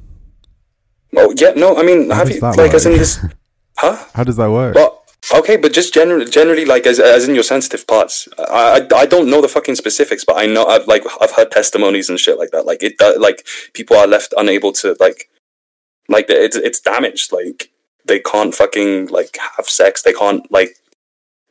[1.17, 2.75] Oh yeah, no, I mean, How have you like work?
[2.75, 3.25] as in this,
[3.77, 4.05] huh?
[4.15, 4.75] How does that work?
[4.75, 4.98] Well,
[5.35, 8.29] okay, but just generally, generally, like as as in your sensitive parts.
[8.39, 11.51] I, I, I don't know the fucking specifics, but I know I've like I've heard
[11.51, 12.67] testimonies and shit like that.
[12.67, 15.29] Like it, like people are left unable to like,
[16.09, 17.33] like it's it's damaged.
[17.33, 17.71] Like
[18.05, 20.03] they can't fucking like have sex.
[20.03, 20.77] They can't like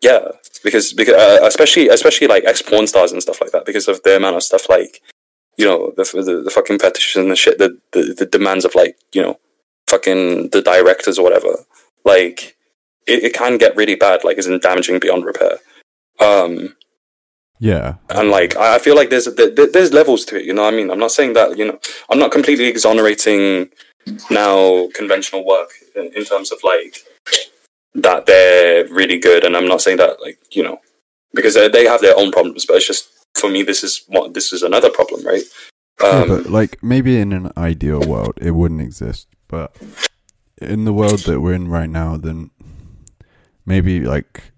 [0.01, 0.29] yeah
[0.63, 4.01] because because uh, especially especially like ex porn stars and stuff like that because of
[4.03, 5.01] the amount of stuff like
[5.57, 8.75] you know the the, the fucking fetishes and the shit the, the the demands of
[8.75, 9.39] like you know
[9.87, 11.65] fucking the directors or whatever
[12.05, 12.56] like
[13.07, 15.57] it, it can get really bad like isn't damaging beyond repair.
[16.19, 16.75] Um
[17.59, 17.95] yeah.
[18.09, 20.91] and like i feel like there's there's levels to it you know what i mean?
[20.91, 23.69] I'm not saying that you know i'm not completely exonerating
[24.29, 27.03] now conventional work in, in terms of like
[27.97, 30.79] that they're really good, and I'm not saying that like you know
[31.33, 34.53] because they have their own problems, but it's just for me this is what this
[34.53, 35.43] is another problem, right?
[36.03, 39.75] Um, yeah, but like maybe in an ideal world it wouldn't exist, but
[40.59, 42.51] in the world that we're in right now, then
[43.67, 44.51] maybe like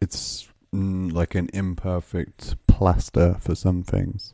[0.00, 4.32] it's mm, like an imperfect plaster for some things.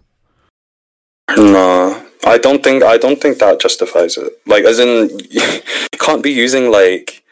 [1.36, 4.32] No, I don't think I don't think that justifies it.
[4.46, 7.24] Like, as in, you can't be using like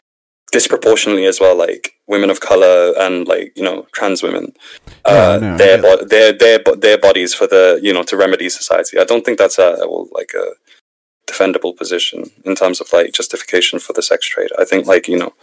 [0.51, 4.53] disproportionately as well, like women of color and like you know trans women,
[5.05, 8.99] uh, no, their bo- their their their bodies for the you know to remedy society.
[8.99, 10.51] I don't think that's a well, like a
[11.31, 14.49] defendable position in terms of like justification for the sex trade.
[14.59, 15.33] I think like you know.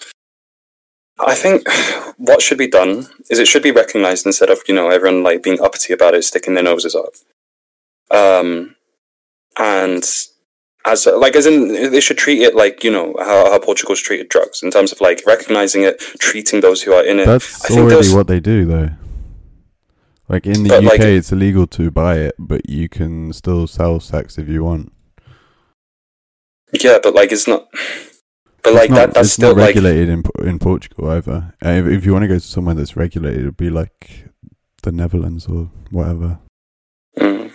[1.18, 1.68] I think
[2.16, 5.42] what should be done is it should be recognized instead of you know everyone like
[5.42, 7.12] being uppity about it, sticking their noses up.
[8.10, 8.76] Um,
[9.58, 10.04] and
[10.84, 14.28] as like as in they should treat it like you know how, how Portugal's treated
[14.28, 17.26] drugs in terms of like recognizing it, treating those who are in it.
[17.26, 18.90] That's already what they do though.
[20.28, 24.00] Like in the UK, like, it's illegal to buy it, but you can still sell
[24.00, 24.92] sex if you want.
[26.72, 27.68] Yeah, but like it's not.
[28.64, 31.54] But it's like not, that, that's it's still not regulated in in Portugal either.
[31.64, 34.30] Uh, if, if you want to go to somewhere that's regulated, it'd be like
[34.82, 36.38] the Netherlands or whatever.
[37.18, 37.52] Mm.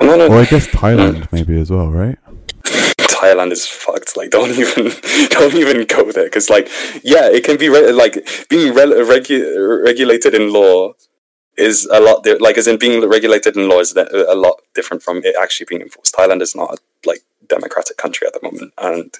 [0.00, 0.28] No, no.
[0.28, 2.18] Or I guess Thailand maybe as well, right?
[2.62, 4.16] Thailand is fucked.
[4.16, 4.92] Like, don't even,
[5.30, 6.24] don't even go there.
[6.24, 6.68] Because, like,
[7.02, 10.92] yeah, it can be re- like being re- regu- regulated in law
[11.56, 12.24] is a lot.
[12.24, 15.66] Di- like, as in being regulated in law is a lot different from it actually
[15.68, 16.14] being enforced.
[16.14, 19.14] Thailand is not a, like democratic country at the moment, and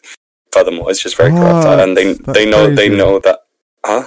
[0.53, 1.67] furthermore, it's just very corrupt.
[1.67, 2.75] And they they know crazy.
[2.75, 3.41] they know that.
[3.85, 4.03] Huh?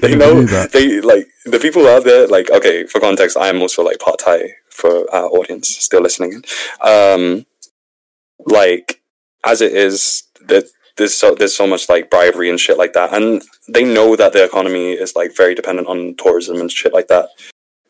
[0.00, 2.26] they know they like the people out there.
[2.26, 6.42] Like, okay, for context, I am also like part Thai for our audience still listening.
[6.80, 7.46] Um,
[8.46, 9.00] like
[9.44, 10.64] as it is, that
[10.96, 14.32] there's so there's so much like bribery and shit like that, and they know that
[14.32, 17.28] the economy is like very dependent on tourism and shit like that.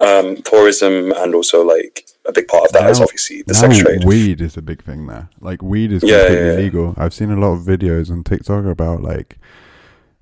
[0.00, 3.78] Um, tourism and also like a big part of that now, is obviously the sex
[3.78, 4.04] trade.
[4.04, 5.30] Weed is a big thing there.
[5.40, 6.58] Like weed is completely yeah, yeah.
[6.58, 6.94] legal.
[6.96, 9.38] I've seen a lot of videos on TikTok about like,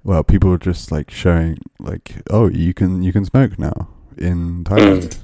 [0.05, 4.65] well, people are just like showing like, oh, you can you can smoke now in
[4.65, 5.03] Thailand.
[5.03, 5.23] Mm.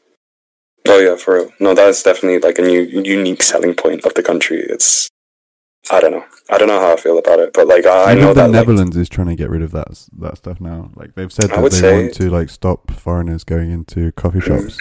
[0.88, 1.52] Oh yeah, for real.
[1.60, 4.58] No, that's definitely like a new unique selling point of the country.
[4.68, 5.08] It's
[5.90, 6.24] I don't know.
[6.50, 8.50] I don't know how I feel about it, but like I, I know, the that
[8.50, 10.90] Netherlands like, is trying to get rid of that that stuff now.
[10.96, 14.64] Like they've said that they want to like stop foreigners going into coffee mm.
[14.64, 14.78] shops.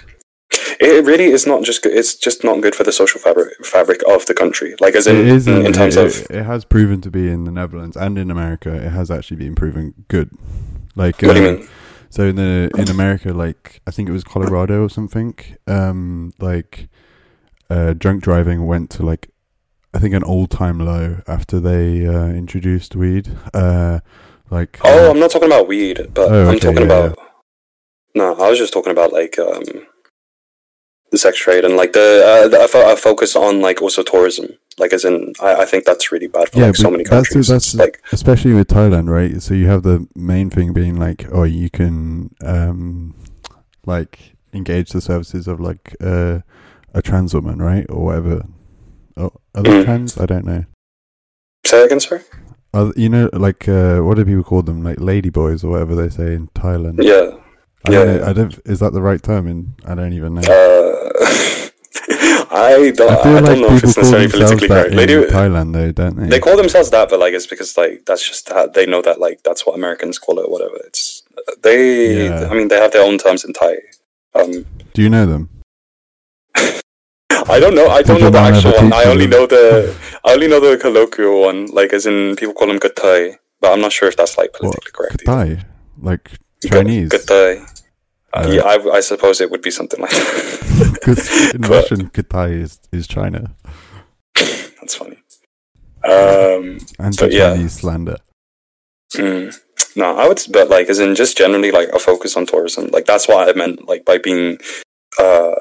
[0.82, 1.94] It really is not just good.
[1.94, 4.74] It's just not good for the social fabric fabric of the country.
[4.80, 7.52] Like as in, is, in, terms it, of it has proven to be in the
[7.52, 8.74] Netherlands and in America.
[8.74, 10.32] It has actually been proven good.
[10.96, 11.68] Like what do you uh, mean?
[12.10, 15.36] So in the in America, like I think it was Colorado or something,
[15.68, 16.90] um, like
[17.70, 19.30] uh, drunk driving went to like
[19.94, 23.30] I think an all time low after they uh, introduced weed.
[23.54, 24.00] Uh,
[24.50, 27.18] like oh, uh, I'm not talking about weed, but oh, I'm talking yeah, about.
[27.20, 27.26] Yeah.
[28.16, 29.86] No, I was just talking about like um,
[31.12, 34.58] the sex trade and like the, uh, the focus on like also tourism.
[34.78, 37.48] Like as in I, I think that's really bad for yeah, like so many countries.
[37.48, 39.42] that's, that's like especially with thailand right?
[39.42, 43.14] So you have the main thing being like oh you can um
[43.86, 46.40] like engage the services of like uh,
[46.94, 47.86] a trans woman right?
[47.90, 48.46] Or whatever.
[49.18, 49.86] Oh are they mm.
[49.86, 50.18] trans?
[50.18, 50.66] I don't know.
[51.66, 52.00] Say again
[52.74, 54.84] uh, you know like uh, what do people call them?
[54.84, 57.04] Like lady boys or whatever they say in thailand.
[57.04, 57.38] Yeah.
[57.86, 58.06] I Yeah.
[58.06, 58.60] don't, know, I don't.
[58.66, 59.48] Is that the right term?
[59.48, 60.42] In I don't even know.
[60.42, 60.81] Uh,
[62.54, 63.10] I don't.
[63.10, 64.96] I I, feel don't like know if it's necessarily politically correct.
[64.96, 65.28] They in do.
[65.28, 66.28] Thailand, though, don't they?
[66.28, 69.20] They call themselves that, but like it's because like that's just how they know that
[69.20, 70.78] like that's what Americans call it, or whatever.
[70.86, 71.24] It's
[71.62, 72.26] they.
[72.26, 72.48] Yeah.
[72.50, 73.78] I mean, they have their own terms in Thai.
[74.34, 75.50] Um, Do you know them?
[76.56, 77.88] I don't know.
[77.90, 78.94] I don't know the actual one.
[78.94, 79.96] I only know the.
[80.26, 81.68] I only know the colloquial one.
[81.68, 84.92] Like as in people call them Gatai, but I'm not sure if that's like politically
[84.92, 85.22] correct.
[85.28, 85.56] either.
[85.56, 85.66] Thai,
[86.00, 86.32] like
[86.66, 87.10] Chinese.
[87.10, 87.71] Gatai.
[88.34, 90.68] Uh, yeah, I, I suppose it would be something like that.
[91.02, 93.54] Because in But- Russian, Kitai is, is China.
[94.36, 95.18] That's funny.
[96.04, 98.18] Um, Anti-Chinese slander.
[99.16, 99.56] mm,
[99.96, 102.88] no, I would, but like, as in just generally, like a focus on tourism.
[102.92, 104.58] Like that's what I meant, like by being
[105.20, 105.52] uh,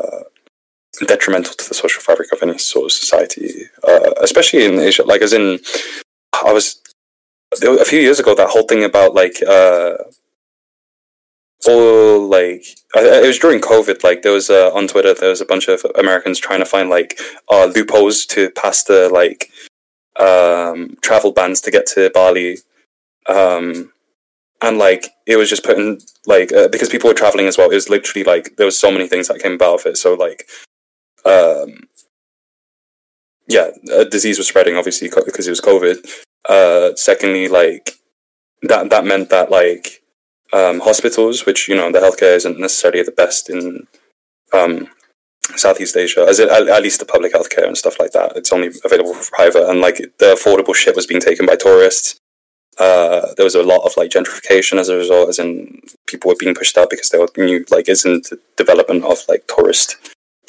[1.06, 5.02] detrimental to the social fabric of any sort of society, uh, especially in Asia.
[5.04, 5.58] Like, as in,
[6.44, 6.80] I was
[7.50, 9.94] was- a few years ago that whole thing about like uh,
[11.68, 14.02] all like it was during COVID.
[14.02, 16.88] Like there was uh, on Twitter, there was a bunch of Americans trying to find
[16.88, 17.18] like
[17.50, 19.50] uh, loopholes to pass the like
[20.18, 22.58] um, travel bans to get to Bali.
[23.28, 23.92] Um,
[24.62, 27.70] and like it was just putting like uh, because people were traveling as well.
[27.70, 29.96] It was literally like there was so many things that came about of it.
[29.96, 30.48] So like,
[31.24, 31.88] um,
[33.48, 36.06] yeah, a disease was spreading obviously because it was COVID.
[36.48, 37.92] Uh, secondly, like
[38.62, 39.99] that that meant that like
[40.52, 43.86] um, hospitals, which you know the healthcare isn't necessarily the best in
[44.52, 44.88] um,
[45.56, 48.36] Southeast Asia, as it, at, at least the public healthcare and stuff like that.
[48.36, 52.16] It's only available for private, and like the affordable shit was being taken by tourists.
[52.78, 56.36] Uh, there was a lot of like gentrification as a result, as in people were
[56.38, 57.64] being pushed out because they were new.
[57.70, 59.96] Like, isn't the development of like tourist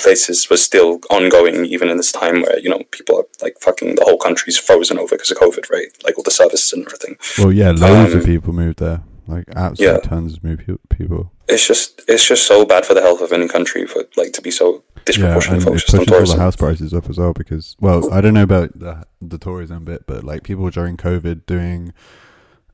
[0.01, 3.95] places was still ongoing even in this time where you know people are like fucking
[3.95, 5.87] the whole country's frozen over because of COVID, right?
[6.03, 7.17] Like all the services and everything.
[7.37, 9.03] Well, yeah, loads of Um, people moved there.
[9.27, 9.97] Like absolute Yeah.
[9.99, 11.31] tons of people.
[11.47, 14.41] It's just it's just so bad for the health of any country for like to
[14.41, 17.17] be so Yeah, disproportionately and it focused on pushes all the house prices up as
[17.17, 20.97] well because, well, I don't know about the the tourism bit, but like people during
[20.97, 21.93] COVID doing,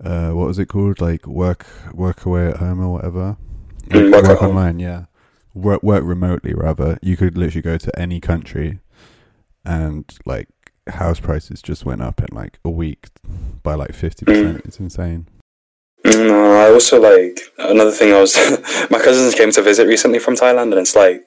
[0.03, 1.01] uh, what was it called?
[1.01, 3.38] Like work work away at home or whatever.
[3.89, 4.49] Mm, Like, work home.
[4.51, 5.05] online, yeah.
[5.53, 6.97] Work work remotely rather.
[7.01, 8.79] You could literally go to any country,
[9.65, 10.47] and like
[10.88, 13.07] house prices just went up in like a week
[13.63, 14.62] by like fifty percent.
[14.65, 15.27] It's insane.
[16.08, 18.13] Mm, No, I also like another thing.
[18.13, 18.36] I was
[18.89, 21.26] my cousins came to visit recently from Thailand, and it's like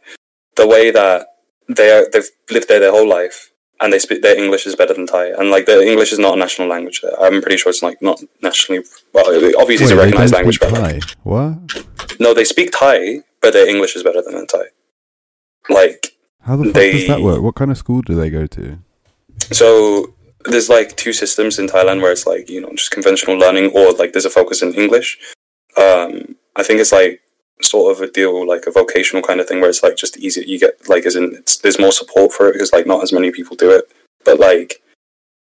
[0.56, 1.26] the way that
[1.68, 4.94] they are, they've lived there their whole life, and they speak their English is better
[4.94, 7.18] than Thai, and like their English is not a national language there.
[7.22, 8.82] I'm pretty sure it's like not nationally.
[9.12, 9.26] Well,
[9.60, 11.14] obviously it's a recognized language, but like, Thai?
[11.22, 11.84] What?
[12.18, 14.64] no, they speak Thai, but their English is better than Thai.
[15.68, 17.42] Like How the fuck does that work?
[17.42, 18.78] What kind of school do they go to?
[19.52, 23.72] So there's like two systems in Thailand where it's like you know just conventional learning
[23.74, 25.18] or like there's a focus in English.
[25.76, 27.20] Um, I think it's like
[27.62, 30.44] sort of a deal like a vocational kind of thing where it's like just easier.
[30.44, 33.30] You get like as in there's more support for it because like not as many
[33.30, 33.84] people do it.
[34.24, 34.82] But like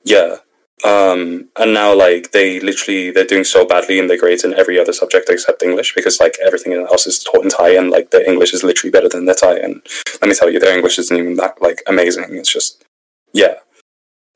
[0.04, 0.38] yeah.
[0.84, 4.80] Um, and now like they literally they're doing so badly in their grades in every
[4.80, 8.28] other subject except English because like everything else is taught in Thai and like their
[8.28, 9.82] English is literally better than their Thai and
[10.22, 12.26] let me tell you their English isn't even that like amazing.
[12.30, 12.84] It's just
[13.32, 13.56] yeah.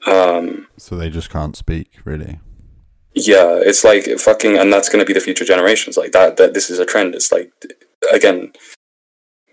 [0.05, 2.39] Um, So they just can't speak, really.
[3.13, 5.97] yeah, it's like fucking, and that's going to be the future generations.
[5.97, 7.15] Like that, that this is a trend.
[7.15, 7.51] It's like,
[8.13, 8.51] again,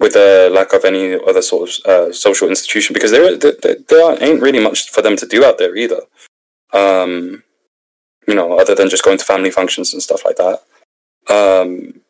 [0.01, 4.23] with the lack of any other sort of uh, social institution, because there, there, there-
[4.23, 6.01] ain't really much for them to do out there either.
[6.73, 7.43] Um,
[8.27, 10.61] you know, other than just going to family functions and stuff like that.
[11.29, 12.01] Um,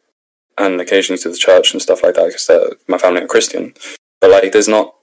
[0.59, 2.51] and occasionally to the church and stuff like that, because
[2.89, 3.75] my family are Christian.
[4.21, 4.95] But like, there's not,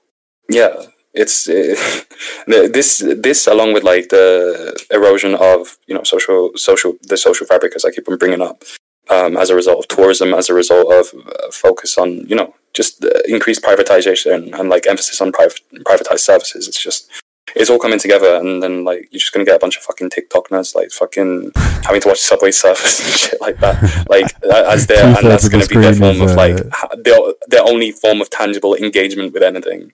[0.48, 0.74] yeah,
[1.12, 1.44] it's
[2.46, 7.74] this this along with like the erosion of you know social social the social fabric
[7.74, 8.62] as I keep on bringing up
[9.10, 12.54] um, as a result of tourism as a result of uh, focus on you know
[12.74, 16.68] just uh, increased privatization and like emphasis on private privatized services.
[16.68, 17.10] It's just
[17.56, 20.10] it's all coming together and then like you're just gonna get a bunch of fucking
[20.10, 21.50] TikTok nerds like fucking
[21.82, 24.06] having to watch Subway Surfers and shit like that.
[24.08, 27.18] Like as their and that's gonna be their form is, of like uh, their
[27.48, 29.92] their only form of tangible engagement with anything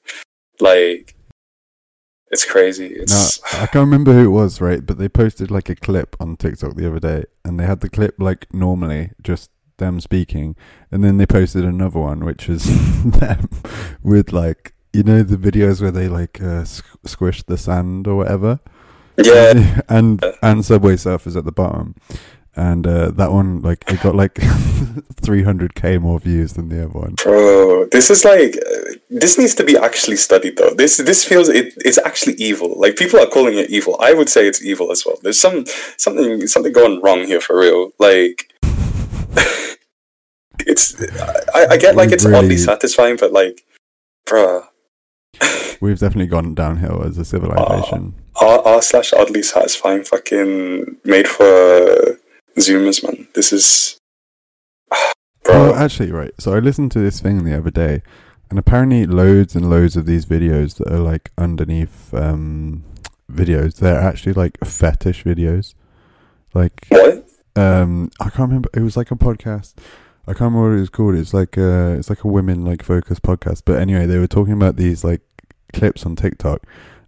[0.60, 1.14] like
[2.30, 2.88] it's crazy.
[2.88, 4.84] No, It's I can't remember who it was, right?
[4.84, 7.88] But they posted like a clip on TikTok the other day, and they had the
[7.88, 10.56] clip like normally, just them speaking,
[10.90, 12.64] and then they posted another one, which was
[13.04, 13.48] them
[14.02, 18.16] with like you know the videos where they like uh, squ- squish the sand or
[18.16, 18.58] whatever.
[19.16, 21.94] yeah, and and Subway Surfers at the bottom,
[22.56, 24.34] and uh, that one like it got like
[25.22, 27.14] 300k more views than the other one.
[27.22, 27.86] bro.
[27.92, 28.56] This is like
[29.08, 30.74] this needs to be actually studied though.
[30.74, 32.78] This this feels it, it's actually evil.
[32.78, 33.96] Like people are calling it evil.
[34.00, 35.16] I would say it's evil as well.
[35.22, 35.64] There's some
[35.96, 37.92] something something going wrong here for real.
[37.98, 38.52] Like
[40.60, 41.00] it's
[41.54, 43.64] I, I get like it's oddly satisfying, but like,
[44.26, 44.64] bruh,
[45.80, 48.14] We've definitely gone downhill as a civilization.
[48.40, 52.18] r r slash oddly satisfying fucking made for
[52.58, 53.28] Zoomers, man.
[53.34, 53.98] This is,
[55.44, 55.72] bro.
[55.72, 56.32] Oh, actually, right.
[56.38, 58.02] So I listened to this thing the other day,
[58.50, 62.84] and apparently, loads and loads of these videos that are like underneath um,
[63.30, 65.74] videos, they're actually like fetish videos.
[66.54, 67.28] Like, what?
[67.56, 68.70] um, I can't remember.
[68.74, 69.74] It was like a podcast.
[70.28, 71.14] I can't remember what it was called.
[71.14, 73.62] It's like a, it's like a women like focused podcast.
[73.64, 75.22] But anyway, they were talking about these like
[75.72, 76.62] clips on TikTok,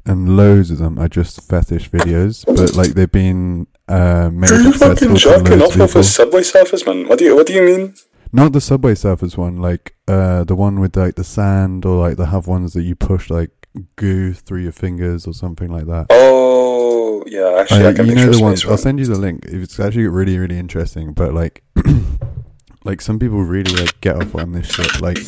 [0.05, 2.44] and loads of them are just fetish videos.
[2.46, 5.96] But like they've been uh, made Are you fucking to jerking loads off of off
[5.96, 7.09] a subway surfers, man?
[7.09, 7.94] What do you What do you mean?
[8.33, 12.17] Not the Subway Surfers one, like uh, the one with like the sand, or like
[12.17, 13.51] the have ones that you push like
[13.97, 16.07] goo through your fingers or something like that.
[16.11, 17.57] Oh, yeah.
[17.61, 18.57] Actually, I Uh, can you know the one.
[18.69, 19.45] I'll send you the link.
[19.47, 21.12] It's actually really, really interesting.
[21.12, 21.62] But like,
[22.85, 25.01] like some people really like get off on this shit.
[25.01, 25.19] Like,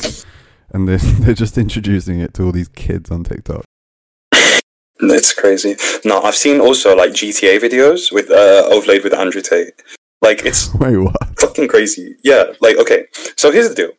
[0.71, 3.63] and they're they're just introducing it to all these kids on TikTok.
[5.03, 5.75] It's crazy.
[6.05, 9.81] No, I've seen also like GTA videos with uh, overlaid with Andrew Tate.
[10.21, 11.39] Like it's Wait, what?
[11.39, 12.15] fucking crazy.
[12.23, 13.05] Yeah, like okay.
[13.37, 13.91] So here's the deal.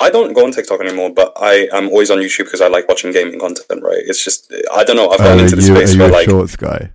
[0.00, 2.88] I don't go on TikTok anymore, but I am always on YouTube because I like
[2.88, 3.82] watching gaming content.
[3.82, 4.02] Right?
[4.06, 5.10] It's just I don't know.
[5.10, 6.90] I've Uh, gotten are into the you, space where a like shorts guy?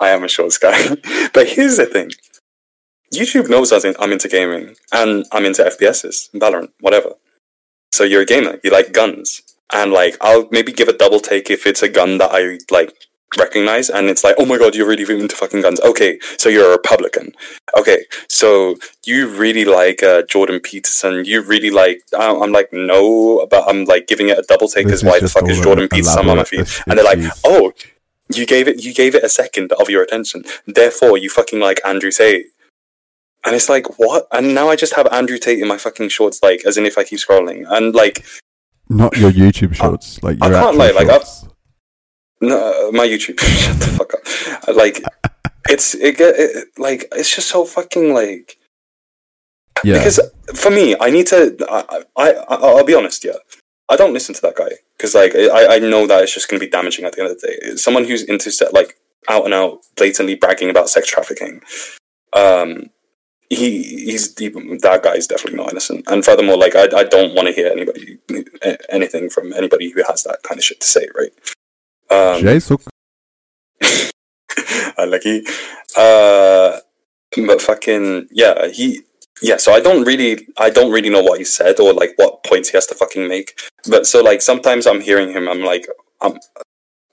[0.00, 0.88] I am a shorts guy.
[1.34, 2.10] but here's the thing.
[3.12, 7.10] YouTube knows I think I'm into gaming and I'm into FPSs, Valorant, whatever.
[7.92, 8.58] So you're a gamer.
[8.64, 9.40] You like guns,
[9.72, 12.92] and like I'll maybe give a double take if it's a gun that I like
[13.38, 15.80] recognize, and it's like, oh my god, you're really into fucking guns.
[15.80, 17.32] Okay, so you're a Republican.
[17.78, 21.24] Okay, so you really like uh, Jordan Peterson.
[21.24, 22.02] You really like.
[22.18, 25.28] I'm I'm like no, but I'm like giving it a double take because why the
[25.28, 26.66] fuck is Jordan Peterson on my feed?
[26.86, 27.72] And they're like, oh,
[28.34, 31.78] you gave it you gave it a second of your attention therefore you fucking like
[31.84, 32.46] andrew tate
[33.44, 36.42] and it's like what and now i just have andrew tate in my fucking shorts
[36.42, 38.24] like as in if i keep scrolling and like
[38.88, 41.46] Not your YouTube shorts, like I can't lie, like, I've- shorts.
[42.48, 43.40] No, my youtube.
[43.40, 44.76] Shut the fuck up.
[44.76, 45.02] Like
[45.68, 48.58] it's it, get it like it's just so fucking like
[49.82, 49.98] yeah.
[49.98, 50.20] because
[50.54, 53.32] for me i need to I, I I i'll be honest yeah.
[53.86, 56.58] I don't listen to that guy because like I, I know that it's just going
[56.58, 57.76] to be damaging at the end of the day.
[57.76, 58.96] Someone who's into se- like
[59.28, 61.60] out and out blatantly bragging about sex trafficking
[62.34, 62.84] um
[63.50, 66.04] he he's he, that guy is definitely not innocent.
[66.08, 68.18] And furthermore like i, I don't want to hear anybody
[68.88, 71.32] anything from anybody who has that kind of shit to say right
[72.14, 72.86] um Jesus.
[74.98, 75.42] Unlucky.
[75.96, 76.78] Uh,
[77.46, 79.00] but fucking yeah, he
[79.42, 79.56] yeah.
[79.56, 82.68] So I don't really, I don't really know what he said or like what points
[82.70, 83.58] he has to fucking make.
[83.88, 85.86] But so like sometimes I'm hearing him, I'm like,
[86.20, 86.38] I'm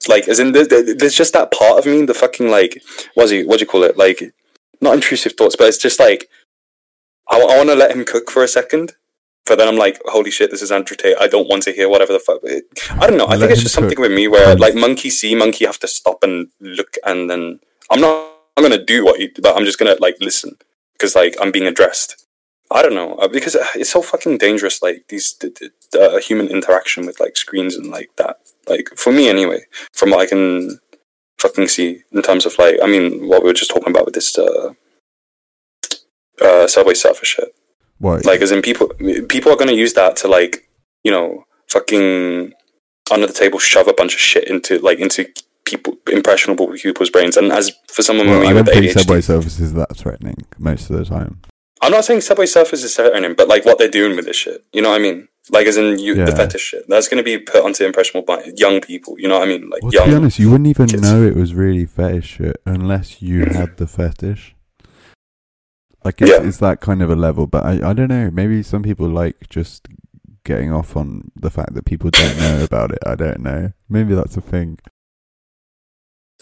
[0.07, 2.81] like, as in there- there- there's just that part of me, the fucking like,
[3.15, 3.97] what's he, what do you call it?
[3.97, 4.33] Like,
[4.79, 6.29] not intrusive thoughts, but it's just like,
[7.29, 8.93] I, I want to let him cook for a second.
[9.45, 11.17] But then I'm like, holy shit, this is Andrew Tate.
[11.19, 12.41] I don't want to hear whatever the fuck.
[13.01, 13.25] I don't know.
[13.25, 15.87] I Let think it's just something with me where, like, monkey see, monkey have to
[15.87, 18.29] stop and look, and then I'm not.
[18.57, 20.57] I'm gonna do what you, but I'm just gonna like listen
[20.93, 22.27] because like I'm being addressed.
[22.69, 24.81] I don't know uh, because uh, it's so fucking dangerous.
[24.81, 28.37] Like these the, the, the human interaction with like screens and like that.
[28.67, 29.61] Like for me anyway,
[29.93, 30.79] from what I can
[31.39, 34.13] fucking see in terms of like, I mean, what we were just talking about with
[34.13, 34.73] this uh,
[36.41, 37.55] uh, subway surfer shit.
[38.01, 38.25] What?
[38.25, 38.89] Like, as in people,
[39.29, 40.67] people are gonna use that to like,
[41.03, 42.53] you know, fucking
[43.11, 45.27] under the table shove a bunch of shit into like into
[45.65, 47.37] people impressionable people's brains.
[47.37, 50.37] And as for someone well, with I don't think ADHD, Subway Surfers is that threatening
[50.57, 51.41] most of the time.
[51.83, 54.63] I'm not saying Subway Surfers is threatening, but like what they're doing with this shit.
[54.73, 55.27] You know what I mean?
[55.49, 56.85] Like, as in you, the fetish shit.
[56.87, 59.15] That's going to be put onto impressionable by young people.
[59.17, 59.69] You know what I mean?
[59.69, 60.05] Like Well, young.
[60.05, 61.01] to be honest, you wouldn't even kids.
[61.01, 64.55] know it was really fetish shit unless you had the fetish.
[66.03, 66.41] Like it's, Yeah.
[66.43, 68.31] it's that kind of a level, but I, I don't know.
[68.31, 69.87] Maybe some people like just
[70.43, 72.99] getting off on the fact that people don't know about it.
[73.05, 73.71] I don't know.
[73.89, 74.79] Maybe that's a thing.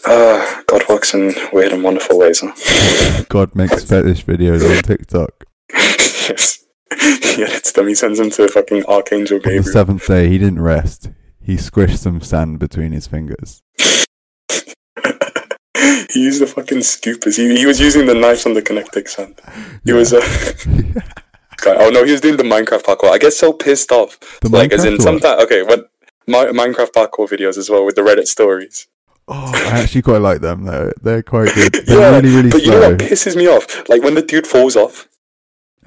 [0.06, 2.40] Uh, God works in weird and wonderful ways.
[2.42, 3.22] Huh?
[3.28, 5.44] God makes fetish videos on TikTok.
[5.70, 6.64] yes.
[7.38, 7.86] yeah, it's them.
[7.88, 11.10] He sends them to fucking Archangel On the seventh day, he didn't rest.
[11.42, 13.62] He squished some sand between his fingers.
[16.10, 17.36] he used the fucking scoopers.
[17.36, 19.40] He, he was using the knives on the connecting sand.
[19.84, 20.12] He was.
[20.12, 20.20] Uh,
[21.66, 23.10] oh no, he was doing the Minecraft parkour.
[23.10, 24.18] I get so pissed off.
[24.40, 25.42] The like, as in, Minecraft sometimes.
[25.44, 25.90] Okay, but.
[26.26, 28.86] Mi- Minecraft parkour videos as well with the Reddit stories.
[29.32, 30.92] Oh, I actually quite like them though.
[31.00, 31.72] They're quite good.
[31.86, 33.88] They're yeah, really, really but you know what pisses me off?
[33.88, 35.08] Like when the dude falls off.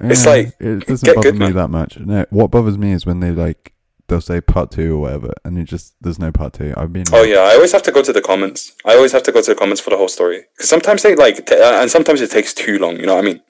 [0.00, 1.54] it's like, it doesn't get bother good, me man.
[1.54, 1.98] that much.
[1.98, 3.73] No, what bothers me is when they like
[4.08, 6.74] they'll say part two or whatever, and it just there's no part two.
[6.76, 8.72] I've been Oh yeah, I always have to go to the comments.
[8.84, 11.14] I always have to go to the comments for the whole story because sometimes they
[11.14, 12.96] like, t- uh, and sometimes it takes too long.
[12.98, 13.40] You know what I mean?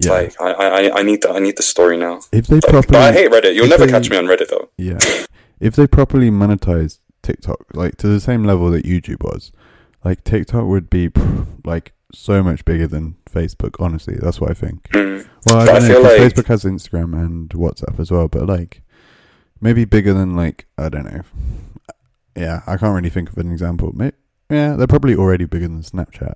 [0.00, 0.12] Yeah.
[0.12, 2.20] Like I, I I need the I need the story now.
[2.32, 3.54] if they properly, but I hate Reddit.
[3.54, 4.70] You'll never they- catch me on Reddit though.
[4.78, 4.98] yeah,
[5.60, 9.50] if they properly monetize TikTok, like to the same level that YouTube was,
[10.04, 11.10] like TikTok would be
[11.64, 13.74] like so much bigger than Facebook.
[13.78, 14.88] Honestly, that's what I think.
[14.90, 15.26] Mm.
[15.46, 16.00] Well, I I don't know.
[16.00, 18.82] like- Facebook has Instagram and WhatsApp as well, but like
[19.60, 21.22] maybe bigger than like I don't know.
[22.36, 23.92] Yeah, I can't really think of an example.
[23.94, 24.12] May
[24.50, 26.34] yeah, they're probably already bigger than Snapchat.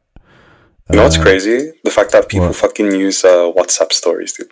[0.91, 1.73] You know what's Uh, crazy?
[1.85, 2.57] The fact that people what?
[2.57, 4.51] fucking use uh, WhatsApp stories, dude.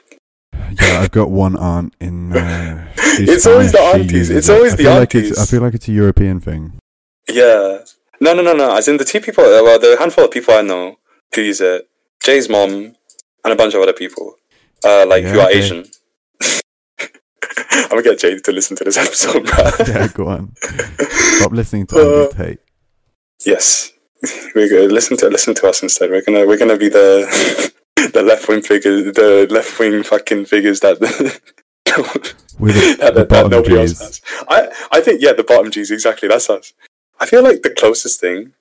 [0.81, 2.33] Yeah, I've got one aunt in.
[2.37, 2.87] Uh,
[3.19, 4.31] It's always the aunties.
[4.31, 4.53] It's it.
[4.55, 5.39] always I the feel like aunties.
[5.39, 6.79] I feel like it's a European thing.
[7.29, 7.79] Yeah.
[8.21, 8.77] No, no, no, no.
[8.77, 10.97] As in the two people, well, the handful of people I know
[11.35, 11.89] who use it,
[12.23, 12.71] Jay's mom,
[13.45, 14.35] and a bunch of other people,
[14.85, 15.59] uh, like who are okay.
[15.59, 15.85] Asian.
[17.73, 19.71] I'm gonna get Jay to listen to this episode, bro.
[19.87, 20.53] yeah, go on.
[20.57, 22.59] Stop listening to Uh, Andy Tate.
[23.45, 23.93] yes,
[24.55, 26.11] we're gonna listen to listen to us instead.
[26.11, 27.73] We're gonna we're gonna be the
[28.13, 31.01] the left wing figures, the left wing fucking figures that.
[32.61, 34.21] With the, that, the that, nobody else has.
[34.49, 36.29] I, I think yeah, the bottom G's exactly.
[36.29, 36.73] That's us.
[37.19, 38.53] I feel like the closest thing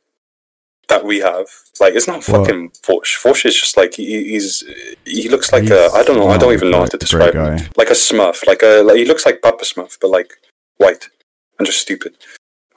[0.89, 1.45] that we have,
[1.79, 2.45] like, it's not What?
[2.47, 3.11] fucking Vaush.
[3.23, 4.63] Vaush is just like he, he's
[5.05, 6.29] he looks like He's a I don't know.
[6.29, 7.67] I don't even know how to describe him.
[7.77, 10.31] Like a Smurf, like a like, he looks like Papa Smurf, but like
[10.77, 11.09] white
[11.57, 12.13] and just stupid.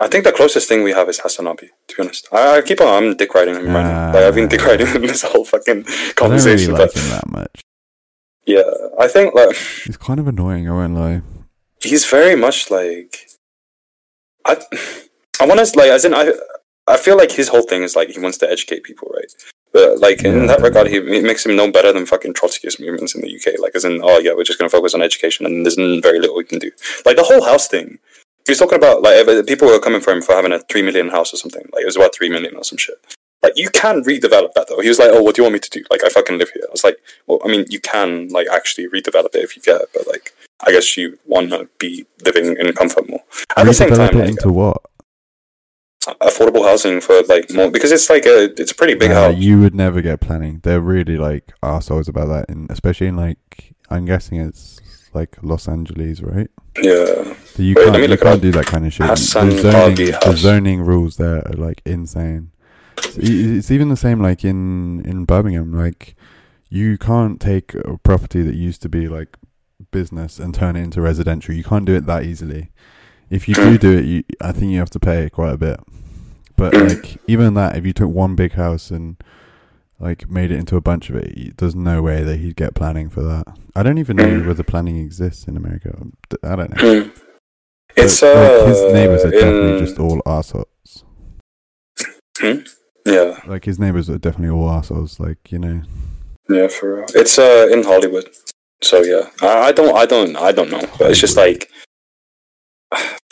[0.01, 1.69] I think the closest thing we have is Hasanabi.
[1.89, 4.07] To be honest, I, I keep on I'm dick riding him right now.
[4.15, 5.85] Like I've been dick riding him this whole fucking
[6.17, 6.75] conversation.
[6.75, 7.61] I don't really like but him that much.
[8.47, 9.55] yeah, I think like
[9.85, 10.69] He's kind of annoying.
[10.69, 11.23] I won't lie.
[11.81, 13.13] he's very much like
[14.45, 14.57] I
[15.41, 16.33] I want to like as in I
[16.87, 19.33] I feel like his whole thing is like he wants to educate people, right?
[19.72, 20.47] But like in Yeah.
[20.47, 23.59] that regard, he it makes him no better than fucking Trotskyist movements in the UK.
[23.59, 26.18] Like as in, oh yeah, we're just going to focus on education, and there's very
[26.20, 26.70] little we can do.
[27.07, 27.99] Like the whole house thing.
[28.45, 31.09] He was talking about like people were coming for him for having a three million
[31.11, 31.62] house or something.
[31.72, 32.97] Like it was about three million or some shit.
[33.43, 34.80] Like you can redevelop that though.
[34.80, 35.85] He was like, "Oh, what do you want me to do?
[35.91, 38.89] Like I fucking live here." I was like, "Well, I mean, you can like actually
[38.89, 42.57] redevelop it if you get, it, but like I guess you want to be living
[42.59, 43.22] in comfort more."
[43.57, 44.83] At the same Redevelop time, it like, into what?
[46.20, 49.36] Affordable housing for like more because it's like a it's a pretty big Uh, house.
[49.36, 50.61] you would never get planning.
[50.62, 54.80] They're really like assholes about that, and especially in like I'm guessing it's
[55.14, 56.48] like Los Angeles, right?
[56.82, 59.07] Yeah, So you Wait, can't you look can't do that kind of shit.
[59.07, 62.50] Hasan the zoning, the zoning rules there are like insane.
[62.98, 65.72] It's, it's even the same like in in Birmingham.
[65.72, 66.16] Like
[66.68, 69.36] you can't take a property that used to be like
[69.90, 71.55] business and turn it into residential.
[71.55, 72.70] You can't do it that easily.
[73.33, 75.80] If you do do it, you, I think you have to pay quite a bit.
[76.57, 76.89] But Mm.
[76.89, 79.16] like even that, if you took one big house and
[79.99, 83.09] like made it into a bunch of it, there's no way that he'd get planning
[83.09, 83.47] for that.
[83.74, 84.47] I don't even know Mm.
[84.47, 85.91] whether planning exists in America.
[86.43, 87.03] I don't know.
[87.05, 87.09] Hmm.
[87.97, 91.05] it's But, uh, like, his neighbors are definitely in- just all assholes.
[93.07, 95.18] yeah, Like his neighbors are definitely all assholes.
[95.20, 95.83] Like you know,
[96.49, 97.07] yeah, for real.
[97.14, 98.28] It's uh in Hollywood,
[98.83, 99.30] so yeah.
[99.41, 101.70] I, I don't, I don't, I don't know, but it's just like,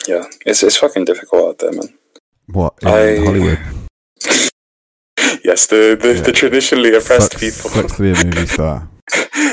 [0.07, 1.89] yeah, it's it's fucking difficult out there, man.
[2.47, 3.59] what in I- Hollywood?
[5.43, 6.21] yes, the the, Yeah.
[6.21, 7.69] the traditionally oppressed sucks, people.
[7.69, 8.87] sucks to be a movie star.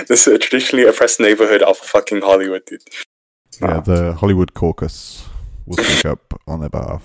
[0.08, 2.82] this uh, traditionally oppressed neighborhood of fucking Hollywood, dude.
[3.60, 3.80] Yeah, Ah.
[3.80, 5.24] the Hollywood caucus
[5.66, 7.02] will speak up on their behalf.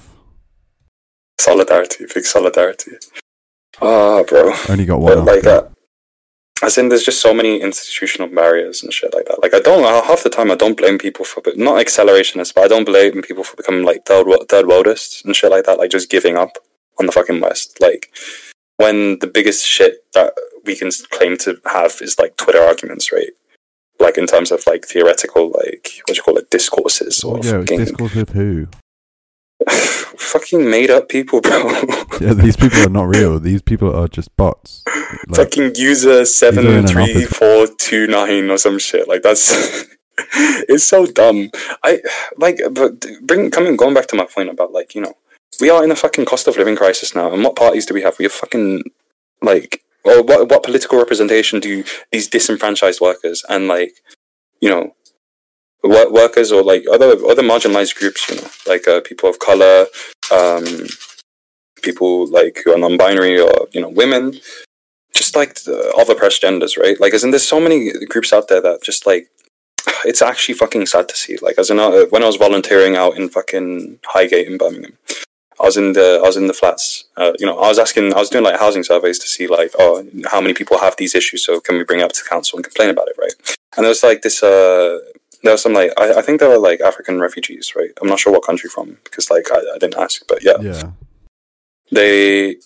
[1.39, 2.91] Solidarity, big solidarity.
[3.82, 4.54] Ah, bro.
[4.70, 5.26] Only got one.
[5.26, 5.64] But like uh,
[6.64, 9.41] as in there's just so many institutional barriers and shit like that.
[9.41, 12.68] Like i don't half the time i don't blame people for not accelerationists but i
[12.68, 16.09] don't blame people for becoming like third, third worldists and shit like that like just
[16.09, 16.57] giving up
[16.99, 17.80] on the fucking west.
[17.82, 18.14] Like
[18.78, 20.34] when the biggest shit that
[20.66, 23.32] we can claim to have is like twitter arguments right?
[23.99, 27.59] Like in terms of like theoretical like what do you call it discourses or yeah,
[27.59, 28.68] fucking, discourse with who?
[30.18, 31.70] fucking made up people bro
[32.22, 33.39] Yeah, these people are not real.
[33.39, 34.84] These people are just bots.
[35.28, 39.07] Like, fucking user seven three four two nine or some shit.
[39.07, 39.86] Like that's
[40.68, 41.49] it's so dumb.
[41.84, 42.01] I
[42.38, 45.16] like, but bring coming going back to my point about like you know
[45.59, 48.01] we are in a fucking cost of living crisis now, and what parties do we
[48.01, 48.18] have?
[48.20, 48.84] We have fucking
[49.41, 53.93] like or what what political representation do these disenfranchised workers and like
[54.59, 54.95] you know
[55.84, 59.88] workers or like other other marginalized groups, you know, like uh, people of color,
[60.32, 60.88] um,
[61.82, 64.40] people like who are non-binary or you know women
[65.14, 67.00] just like the, oppressed genders, right?
[67.00, 69.30] Like, isn't there so many groups out there that just like
[70.06, 71.38] it's actually fucking sad to see.
[71.42, 74.98] Like, as in, uh, when I was volunteering out in fucking Highgate in Birmingham,
[75.60, 77.06] I was in the I was in the flats.
[77.16, 79.72] Uh, you know, I was asking, I was doing like housing surveys to see like,
[79.78, 81.46] oh, how many people have these issues?
[81.46, 83.34] So can we bring it up to council and complain about it, right?
[83.78, 84.42] And there was like this.
[84.42, 85.00] Uh,
[85.44, 87.91] there was some like I, I think there were like African refugees, right?
[88.02, 90.91] I'm not sure what country from because like I, I didn't ask, but yeah, yeah,
[91.91, 92.58] they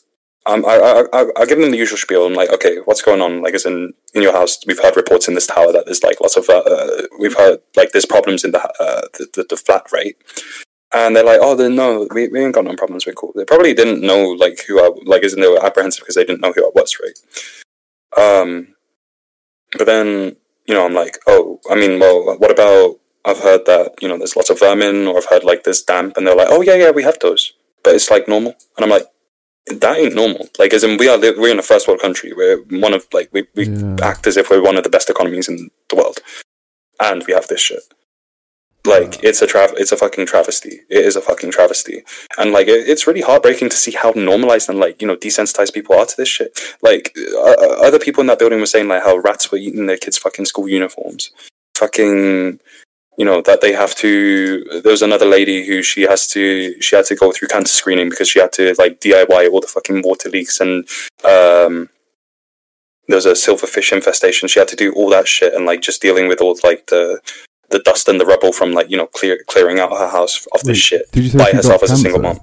[0.47, 2.25] um, I, I, I, I give them the usual spiel.
[2.25, 3.41] I'm like, okay, what's going on?
[3.41, 6.21] Like, as in in your house, we've heard reports in this tower that there's like
[6.21, 9.57] lots of, uh, uh we've heard like there's problems in the, uh, the, the, the
[9.57, 10.15] flat rate.
[10.93, 13.05] And they're like, oh, then no, we, we ain't got no problems.
[13.05, 13.33] We're cool.
[13.35, 16.41] They probably didn't know like who I like, isn't they were apprehensive because they didn't
[16.41, 18.23] know who I was, right?
[18.23, 18.69] Um,
[19.77, 20.37] but then
[20.67, 22.99] you know, I'm like, oh, I mean, well, what about?
[23.25, 26.15] I've heard that you know there's lots of vermin, or I've heard like there's damp,
[26.15, 27.53] and they're like, oh yeah, yeah, we have those,
[27.83, 29.07] but it's like normal, and I'm like,
[29.67, 30.47] that ain't normal.
[30.57, 32.31] Like, as in, we are we're in a first world country.
[32.33, 33.97] We're one of like we we yeah.
[34.01, 36.19] act as if we're one of the best economies in the world,
[37.01, 37.83] and we have this shit.
[38.87, 40.79] Like it's a tra- it's a fucking travesty.
[40.89, 42.03] It is a fucking travesty,
[42.37, 45.73] and like it, it's really heartbreaking to see how normalized and like you know desensitized
[45.73, 46.57] people are to this shit.
[46.81, 49.87] Like uh, uh, other people in that building were saying like how rats were eating
[49.87, 51.31] their kids' fucking school uniforms,
[51.75, 52.59] fucking
[53.17, 56.95] you know that they have to there was another lady who she has to she
[56.95, 60.01] had to go through cancer screening because she had to like diy all the fucking
[60.03, 60.87] water leaks and
[61.25, 61.89] um
[63.07, 66.01] there was a silverfish infestation she had to do all that shit and like just
[66.01, 67.19] dealing with all like the
[67.69, 70.61] the dust and the rubble from like you know clear, clearing out her house of
[70.63, 72.39] this shit by herself as a single mom.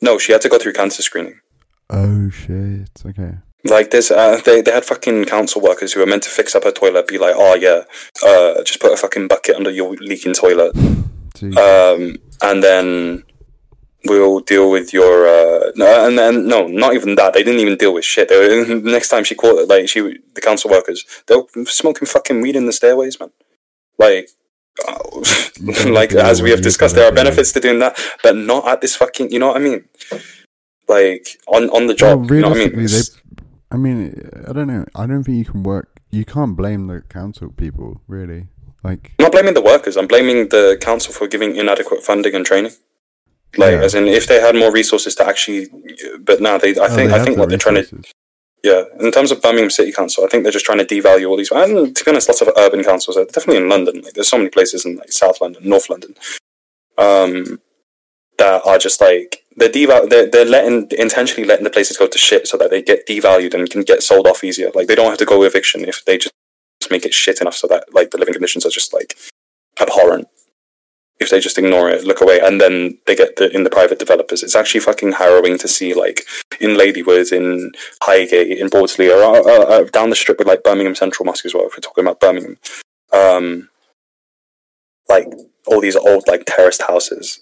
[0.00, 1.40] No, she had to go through cancer screening.
[1.88, 2.90] Oh shit!
[3.04, 3.34] Okay.
[3.64, 6.64] Like this, uh, they they had fucking council workers who were meant to fix up
[6.64, 7.82] her toilet, be like, oh yeah,
[8.26, 13.22] uh, just put a fucking bucket under your leaking toilet, um, and then
[14.04, 17.34] we'll deal with your uh, no, and then no, not even that.
[17.34, 18.30] They didn't even deal with shit.
[18.30, 20.00] Were, next time she caught like she
[20.34, 23.30] the council workers, they were smoking fucking weed in the stairways, man.
[24.02, 24.28] Like,
[24.88, 28.80] uh, like as we have discussed, there are benefits to doing that, but not at
[28.80, 29.30] this fucking.
[29.30, 29.84] You know what I mean?
[30.88, 32.30] Like on on the job.
[32.30, 32.86] Well, you know what I mean?
[32.86, 33.00] They,
[33.70, 34.84] I mean, I don't know.
[34.94, 36.00] I don't think you can work.
[36.10, 38.48] You can't blame the council people, really.
[38.84, 39.96] Like, I'm not blaming the workers.
[39.96, 42.72] I'm blaming the council for giving inadequate funding and training.
[43.56, 43.82] Like, yeah.
[43.82, 45.68] as in, if they had more resources to actually,
[46.20, 46.70] but now they.
[46.70, 47.12] I oh, think.
[47.12, 48.02] I think what they're trying to
[48.62, 51.36] yeah, in terms of Birmingham City Council, I think they're just trying to devalue all
[51.36, 51.50] these.
[51.50, 54.02] And to be honest, lots of urban councils, are definitely in London.
[54.02, 56.14] Like, there's so many places in like South London, North London,
[56.96, 57.60] um,
[58.38, 60.08] that are just like they're deval.
[60.08, 63.54] They're they're letting intentionally letting the places go to shit so that they get devalued
[63.54, 64.70] and can get sold off easier.
[64.74, 66.32] Like they don't have to go eviction if they just
[66.90, 69.16] make it shit enough so that like the living conditions are just like
[69.80, 70.28] abhorrent
[71.22, 73.98] if they just ignore it, look away, and then they get the in the private
[73.98, 74.42] developers.
[74.42, 76.26] It's actually fucking harrowing to see like
[76.60, 81.46] in Ladywood, in Highgate, in Bordesley, or down the strip with like Birmingham Central Mosque
[81.46, 81.66] as well.
[81.66, 82.58] If we're talking about Birmingham,
[83.12, 83.70] um,
[85.08, 85.28] like
[85.66, 87.40] all these old like terraced houses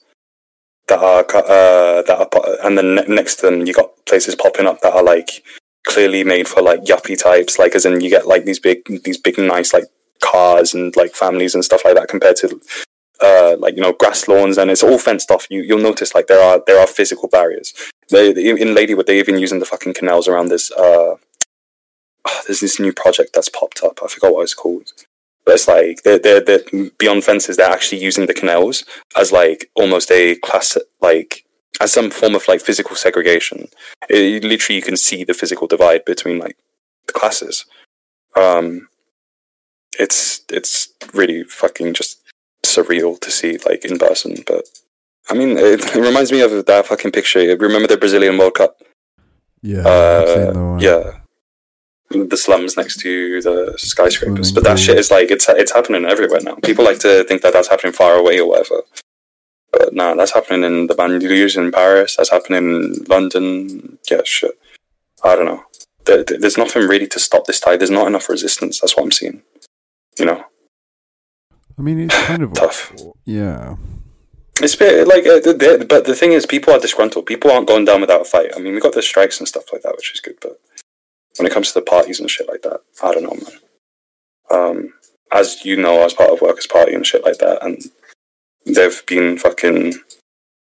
[0.88, 4.80] that are uh, that are, and then next to them you got places popping up
[4.82, 5.42] that are like
[5.86, 9.18] clearly made for like yuppie types, like as in you get like these big these
[9.18, 9.84] big nice like
[10.20, 12.60] cars and like families and stuff like that compared to
[13.22, 15.46] uh, like you know grass lawns and it's all fenced off.
[15.50, 17.74] You you'll notice like there are there are physical barriers.
[18.10, 20.70] They, in Ladywood they even using the fucking canals around this.
[20.72, 21.16] Uh,
[22.24, 24.00] oh, there's this new project that's popped up.
[24.02, 24.92] I forgot what it's called.
[25.44, 27.56] But it's like they're, they're, they're beyond fences.
[27.56, 28.84] They're actually using the canals
[29.16, 31.44] as like almost a class like
[31.80, 33.68] as some form of like physical segregation.
[34.08, 36.56] It, literally, you can see the physical divide between like
[37.06, 37.64] the classes.
[38.36, 38.88] Um,
[39.98, 42.20] it's it's really fucking just
[42.74, 44.36] surreal to see like in person.
[44.46, 44.64] But
[45.28, 47.40] I mean, it, it reminds me of that fucking picture.
[47.56, 48.76] Remember the Brazilian World Cup?
[49.62, 51.20] Yeah, uh, yeah.
[52.10, 56.40] The slums next to the skyscrapers, but that shit is like it's it's happening everywhere
[56.42, 56.56] now.
[56.56, 58.82] People like to think that that's happening far away or whatever,
[59.70, 62.16] but nah, that's happening in the banlieues in Paris.
[62.16, 63.98] That's happening in London.
[64.10, 64.58] Yeah, shit.
[65.22, 65.62] I don't know.
[66.06, 67.78] There, there's nothing really to stop this tide.
[67.78, 68.80] There's not enough resistance.
[68.80, 69.42] That's what I'm seeing.
[70.18, 70.44] You know.
[71.80, 72.92] I mean, it's kind of tough.
[73.24, 73.76] Yeah.
[74.60, 77.24] It's a bit like, uh, the, the, but the thing is, people are disgruntled.
[77.24, 78.50] People aren't going down without a fight.
[78.54, 80.36] I mean, we got the strikes and stuff like that, which is good.
[80.42, 80.60] But
[81.38, 83.60] when it comes to the parties and shit like that, I don't know, man.
[84.50, 84.92] Um,
[85.32, 87.82] as you know, I was part of Workers' Party and shit like that, and
[88.66, 89.94] they've been fucking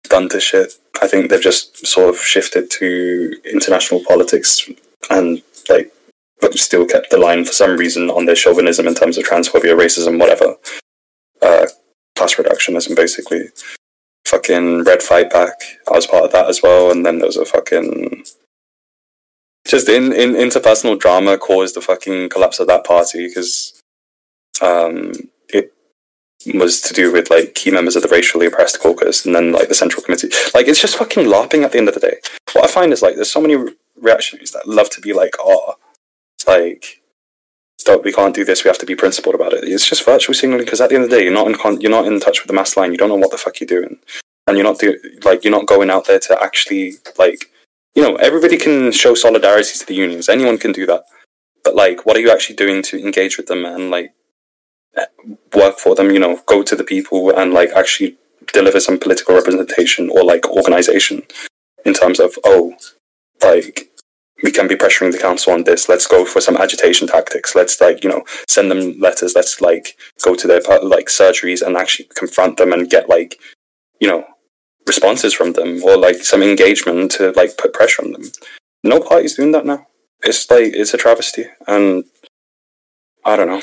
[0.09, 0.73] done to shit.
[1.01, 4.69] I think they've just sort of shifted to international politics
[5.09, 5.91] and like,
[6.39, 9.75] but still kept the line for some reason on their chauvinism in terms of transphobia,
[9.75, 10.55] racism, whatever
[12.29, 13.49] class reductionism, basically.
[14.25, 15.53] Fucking Red Fight Back,
[15.87, 18.25] I was part of that as well, and then there was a fucking
[19.67, 23.79] just in, in interpersonal drama caused the fucking collapse of that party because
[24.61, 25.11] um,
[25.49, 25.73] it
[26.55, 29.67] was to do with like key members of the racially oppressed caucus and then like
[29.67, 30.29] the central committee.
[30.55, 32.17] Like it's just fucking LARPing at the end of the day.
[32.53, 35.75] What I find is like there's so many reactionaries that love to be like, oh,
[36.47, 37.01] like
[37.79, 38.63] stop, we can't do this.
[38.63, 39.63] We have to be principled about it.
[39.63, 41.81] It's just virtual signaling because at the end of the day, you're not in con-
[41.81, 42.91] you're not in touch with the mass line.
[42.91, 43.97] You don't know what the fuck you're doing,
[44.45, 47.49] and you're not do- like you're not going out there to actually like
[47.95, 50.29] you know, everybody can show solidarity to the unions.
[50.29, 51.03] Anyone can do that.
[51.63, 54.13] But like, what are you actually doing to engage with them and like
[55.53, 56.11] work for them?
[56.11, 58.17] You know, go to the people and like actually
[58.53, 61.23] deliver some political representation or like organization
[61.85, 62.75] in terms of oh,
[63.43, 63.91] like
[64.43, 65.89] we can be pressuring the council on this.
[65.89, 67.55] Let's go for some agitation tactics.
[67.55, 69.35] Let's like you know send them letters.
[69.35, 73.39] Let's like go to their like surgeries and actually confront them and get like
[73.99, 74.25] you know
[74.87, 78.23] responses from them or like some engagement to like put pressure on them.
[78.83, 79.87] No party's doing that now.
[80.23, 82.03] It's like it's a travesty, and
[83.25, 83.61] I don't know.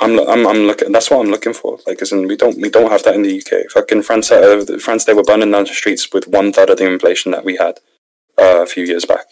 [0.00, 0.92] I'm I'm I'm looking.
[0.92, 1.78] That's what I'm looking for.
[1.86, 3.70] Like, in, we don't we don't have that in the UK.
[3.70, 6.90] Fucking France, uh, France, they were burning down the streets with one third of the
[6.90, 7.78] inflation that we had
[8.38, 9.26] uh, a few years back.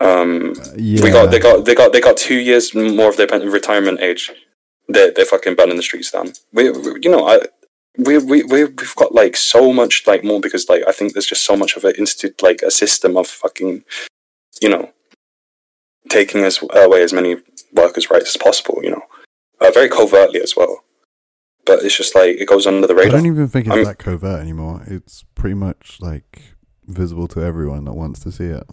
[0.00, 1.02] Um, yeah.
[1.02, 4.30] we got they got they got they got two years more of their retirement age.
[4.88, 6.32] They're they're fucking burning the streets down.
[6.52, 7.40] We, we you know I
[7.96, 11.26] we we we we've got like so much like more because like I think there's
[11.26, 13.84] just so much of an institute like a system of fucking
[14.60, 14.90] you know
[16.08, 17.36] taking as away as many
[17.72, 18.80] workers' rights as possible.
[18.82, 19.02] You know,
[19.60, 20.84] uh, very covertly as well.
[21.64, 23.12] But it's just like it goes under the radar.
[23.12, 24.82] I don't even think it's I'm, that covert anymore.
[24.86, 26.42] It's pretty much like
[26.86, 28.64] visible to everyone that wants to see it.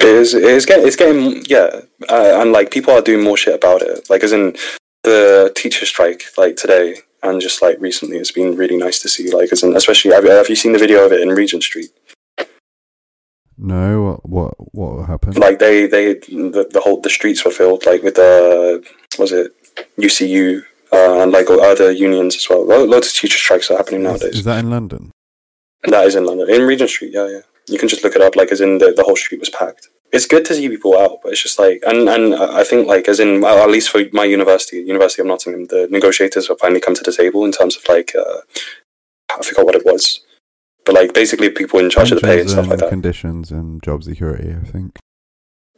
[0.00, 0.34] It is.
[0.34, 0.86] It's getting.
[0.86, 1.44] It's getting.
[1.46, 4.08] Yeah, uh, and like people are doing more shit about it.
[4.08, 4.56] Like as in
[5.04, 9.30] the teacher strike, like today and just like recently, it's been really nice to see.
[9.32, 11.90] Like as in, especially have, have you seen the video of it in Regent Street?
[13.56, 15.38] No, what what what happened?
[15.38, 18.84] Like they they the, the whole the streets were filled like with the
[19.18, 19.52] was it
[19.98, 22.64] UCU uh, and like other unions as well.
[22.64, 24.30] Loads of teacher strikes are happening nowadays.
[24.30, 25.10] Is, is that in London?
[25.84, 27.12] That is in London, in Regent Street.
[27.12, 27.40] Yeah, yeah.
[27.68, 28.36] You can just look it up.
[28.36, 29.88] Like as in the the whole street was packed.
[30.10, 33.08] It's good to see people out, but it's just like and and I think like
[33.08, 36.94] as in at least for my university, University of Nottingham, the negotiators have finally come
[36.94, 38.38] to the table in terms of like uh,
[39.30, 40.20] I forgot what it was
[40.88, 42.88] but like basically people in charge of the pay and stuff like that.
[42.88, 44.98] Conditions and job security, I think.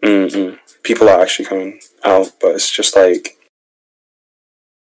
[0.04, 0.54] Mm-hmm.
[0.84, 3.36] People are actually coming out, but it's just like,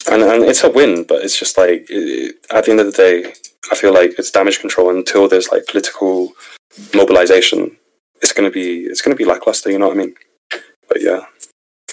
[0.08, 2.92] and and it's a win, but it's just like it, at the end of the
[2.92, 3.32] day,
[3.72, 6.34] I feel like it's damage control until there's like political
[6.94, 7.76] mobilization.
[8.20, 9.70] It's gonna be it's gonna be lackluster.
[9.70, 10.14] You know what I mean?
[10.88, 11.20] But yeah,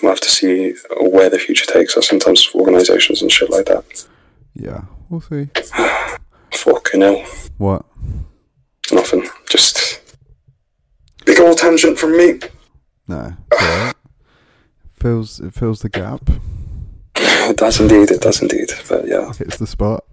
[0.02, 3.50] we'll have to see where the future takes us in terms of organizations and shit
[3.50, 4.06] like that.
[4.54, 5.48] Yeah, we'll see.
[6.52, 7.26] Fucking hell.
[7.58, 7.86] What?
[8.92, 9.28] Nothing.
[9.50, 10.02] Just
[11.26, 12.40] big old tangent from me.
[13.08, 13.34] No.
[15.00, 16.30] fills it fills the gap.
[17.16, 18.12] It does indeed.
[18.12, 18.70] It does indeed.
[18.88, 20.06] But yeah, hits the spot.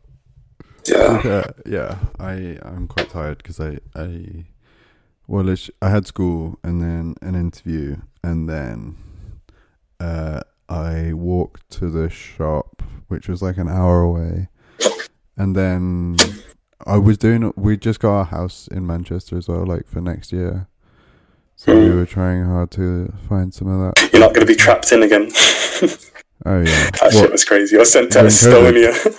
[0.86, 1.20] Yeah.
[1.24, 1.98] yeah, yeah.
[2.18, 4.44] I I'm quite tired because I I
[5.26, 8.96] well I had school and then an interview and then
[10.00, 14.48] uh I walked to the shop which was like an hour away
[15.36, 16.16] and then
[16.84, 17.52] I was doing.
[17.56, 20.68] We just got a house in Manchester as well, like for next year.
[21.54, 21.90] So mm.
[21.90, 24.12] we were trying hard to find some of that.
[24.12, 25.30] You're not going to be trapped in again.
[26.44, 27.12] oh yeah, that what?
[27.12, 27.76] shit was crazy.
[27.76, 29.16] I was sent to Estonia.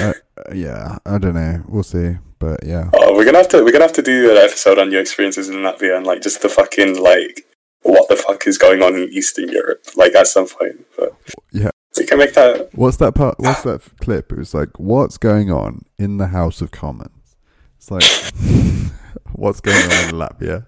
[0.00, 0.12] uh,
[0.54, 1.64] yeah, I don't know.
[1.68, 2.89] We'll see, but yeah.
[2.93, 3.63] Oh, we're gonna have to.
[3.63, 6.41] We're gonna have to do an episode on your experiences in Latvia and like just
[6.41, 7.45] the fucking like
[7.83, 10.85] what the fuck is going on in Eastern Europe, like at some point.
[10.97, 11.15] But
[11.51, 12.69] yeah, we can make that.
[12.73, 13.39] What's that part?
[13.39, 14.31] What's that clip?
[14.31, 17.35] It was like, what's going on in the House of Commons?
[17.77, 18.03] It's like,
[19.33, 20.65] what's going on in Latvia?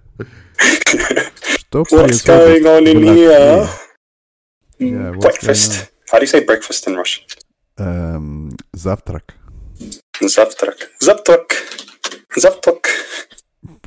[1.59, 3.69] Stop what's going on in here?
[4.77, 5.91] Yeah, breakfast.
[6.11, 7.23] How do you say breakfast in Russian?
[7.77, 9.33] Um, завтрак.
[10.21, 10.91] Завтрак.
[10.99, 11.55] Завтрак.
[12.35, 12.87] Завтрак.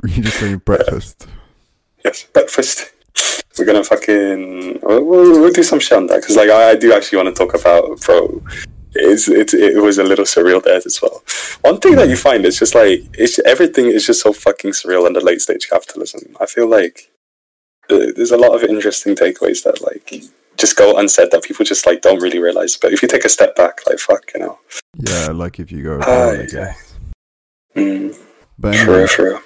[0.05, 1.26] You just saying breakfast.
[2.05, 2.93] Yes, breakfast
[3.59, 6.93] we're gonna fucking we'll, we'll, do some shit on that because like I, I, do
[6.93, 8.43] actually want to talk about bro.
[8.95, 11.22] It's, it, it was a little surreal there as well.
[11.61, 15.07] One thing that you find is just like it's everything is just so fucking surreal
[15.07, 16.37] under late stage capitalism.
[16.41, 17.11] I feel like
[17.89, 20.24] there's a lot of interesting takeaways that like
[20.58, 22.78] just go unsaid that people just like don't really realize.
[22.78, 24.60] But if you take a step back, like fuck, you know.
[24.97, 25.99] Yeah, like if you go.
[25.99, 26.95] Uh, I guess.
[27.76, 28.18] Mm.
[28.58, 29.39] But anyway, for real.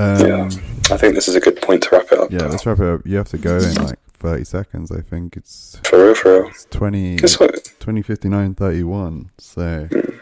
[0.00, 0.44] Um, yeah,
[0.90, 2.30] I think this is a good point to wrap it up.
[2.30, 3.06] Yeah, let's wrap it up.
[3.06, 5.36] You have to go in like 30 seconds, I think.
[5.36, 6.48] It's for real, for real.
[6.50, 7.54] It's 20, Guess what?
[7.80, 9.30] 2059 31.
[9.38, 10.20] So mm.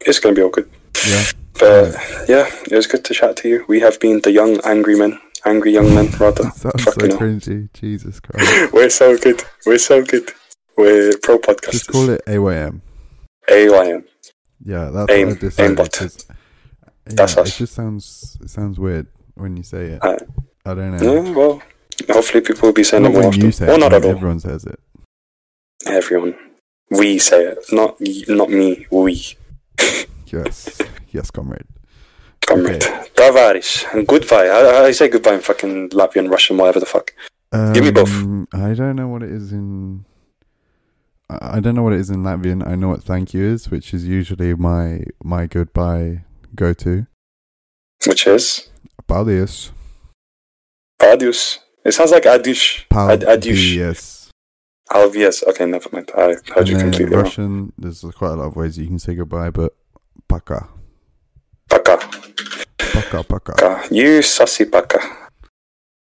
[0.00, 0.70] it's going to be all good.
[1.08, 1.24] Yeah.
[1.54, 1.96] But
[2.28, 3.64] yeah, it was good to chat to you.
[3.68, 6.44] We have been the young angry men, angry young men, rather.
[6.44, 7.72] that sounds so cringy.
[7.72, 8.72] Jesus Christ.
[8.72, 9.44] We're so good.
[9.66, 10.30] We're so good.
[10.76, 11.72] We're pro podcasters.
[11.72, 12.82] Just call it AYM.
[13.48, 14.04] AYM.
[14.64, 15.76] Yeah, that's AIM, what I decided.
[17.04, 17.48] That's yeah, us.
[17.48, 20.04] It just sounds it sounds weird when you say it.
[20.04, 20.16] Uh,
[20.66, 21.22] I don't know.
[21.22, 21.62] Yeah, well,
[22.10, 23.40] hopefully people will be saying not it more often.
[23.40, 24.10] You say well, it, not at all.
[24.10, 24.78] Everyone says it.
[25.86, 26.36] Everyone.
[26.90, 27.96] We say it, not
[28.28, 28.86] not me.
[28.90, 29.22] We.
[30.26, 30.80] yes,
[31.10, 31.66] yes, comrade.
[32.46, 32.80] Comrade.
[33.14, 33.84] Tavaris.
[33.92, 34.46] And goodbye.
[34.46, 37.12] I, I say goodbye in fucking Latvian, Russian, whatever the fuck.
[37.74, 38.10] Give me both.
[38.10, 40.04] Um, I don't know what it is in.
[41.30, 42.66] I don't know what it is in Latvian.
[42.66, 46.24] I know what thank you is, which is usually my my goodbye
[46.54, 47.06] go to.
[48.06, 48.70] Which is
[49.06, 49.70] Paldies.
[51.02, 51.60] Adios.
[51.84, 52.84] It sounds like adios.
[52.90, 53.58] Ad- adios.
[53.58, 54.30] Paldies.
[54.90, 55.46] Alvias.
[55.48, 56.10] Okay, never mind.
[56.16, 57.24] I heard And you completely wrong.
[57.24, 59.76] Russian, there's quite a lot of ways you can say goodbye, but
[60.28, 60.68] paka.
[61.68, 61.98] Paka.
[62.92, 63.82] Paka, paka.
[63.90, 64.98] You sussy paka.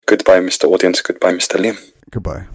[0.07, 0.65] Goodbye, Mr.
[0.71, 1.01] Audience.
[1.01, 1.57] Goodbye, Mr.
[1.59, 1.77] Liam.
[2.11, 2.45] Goodbye.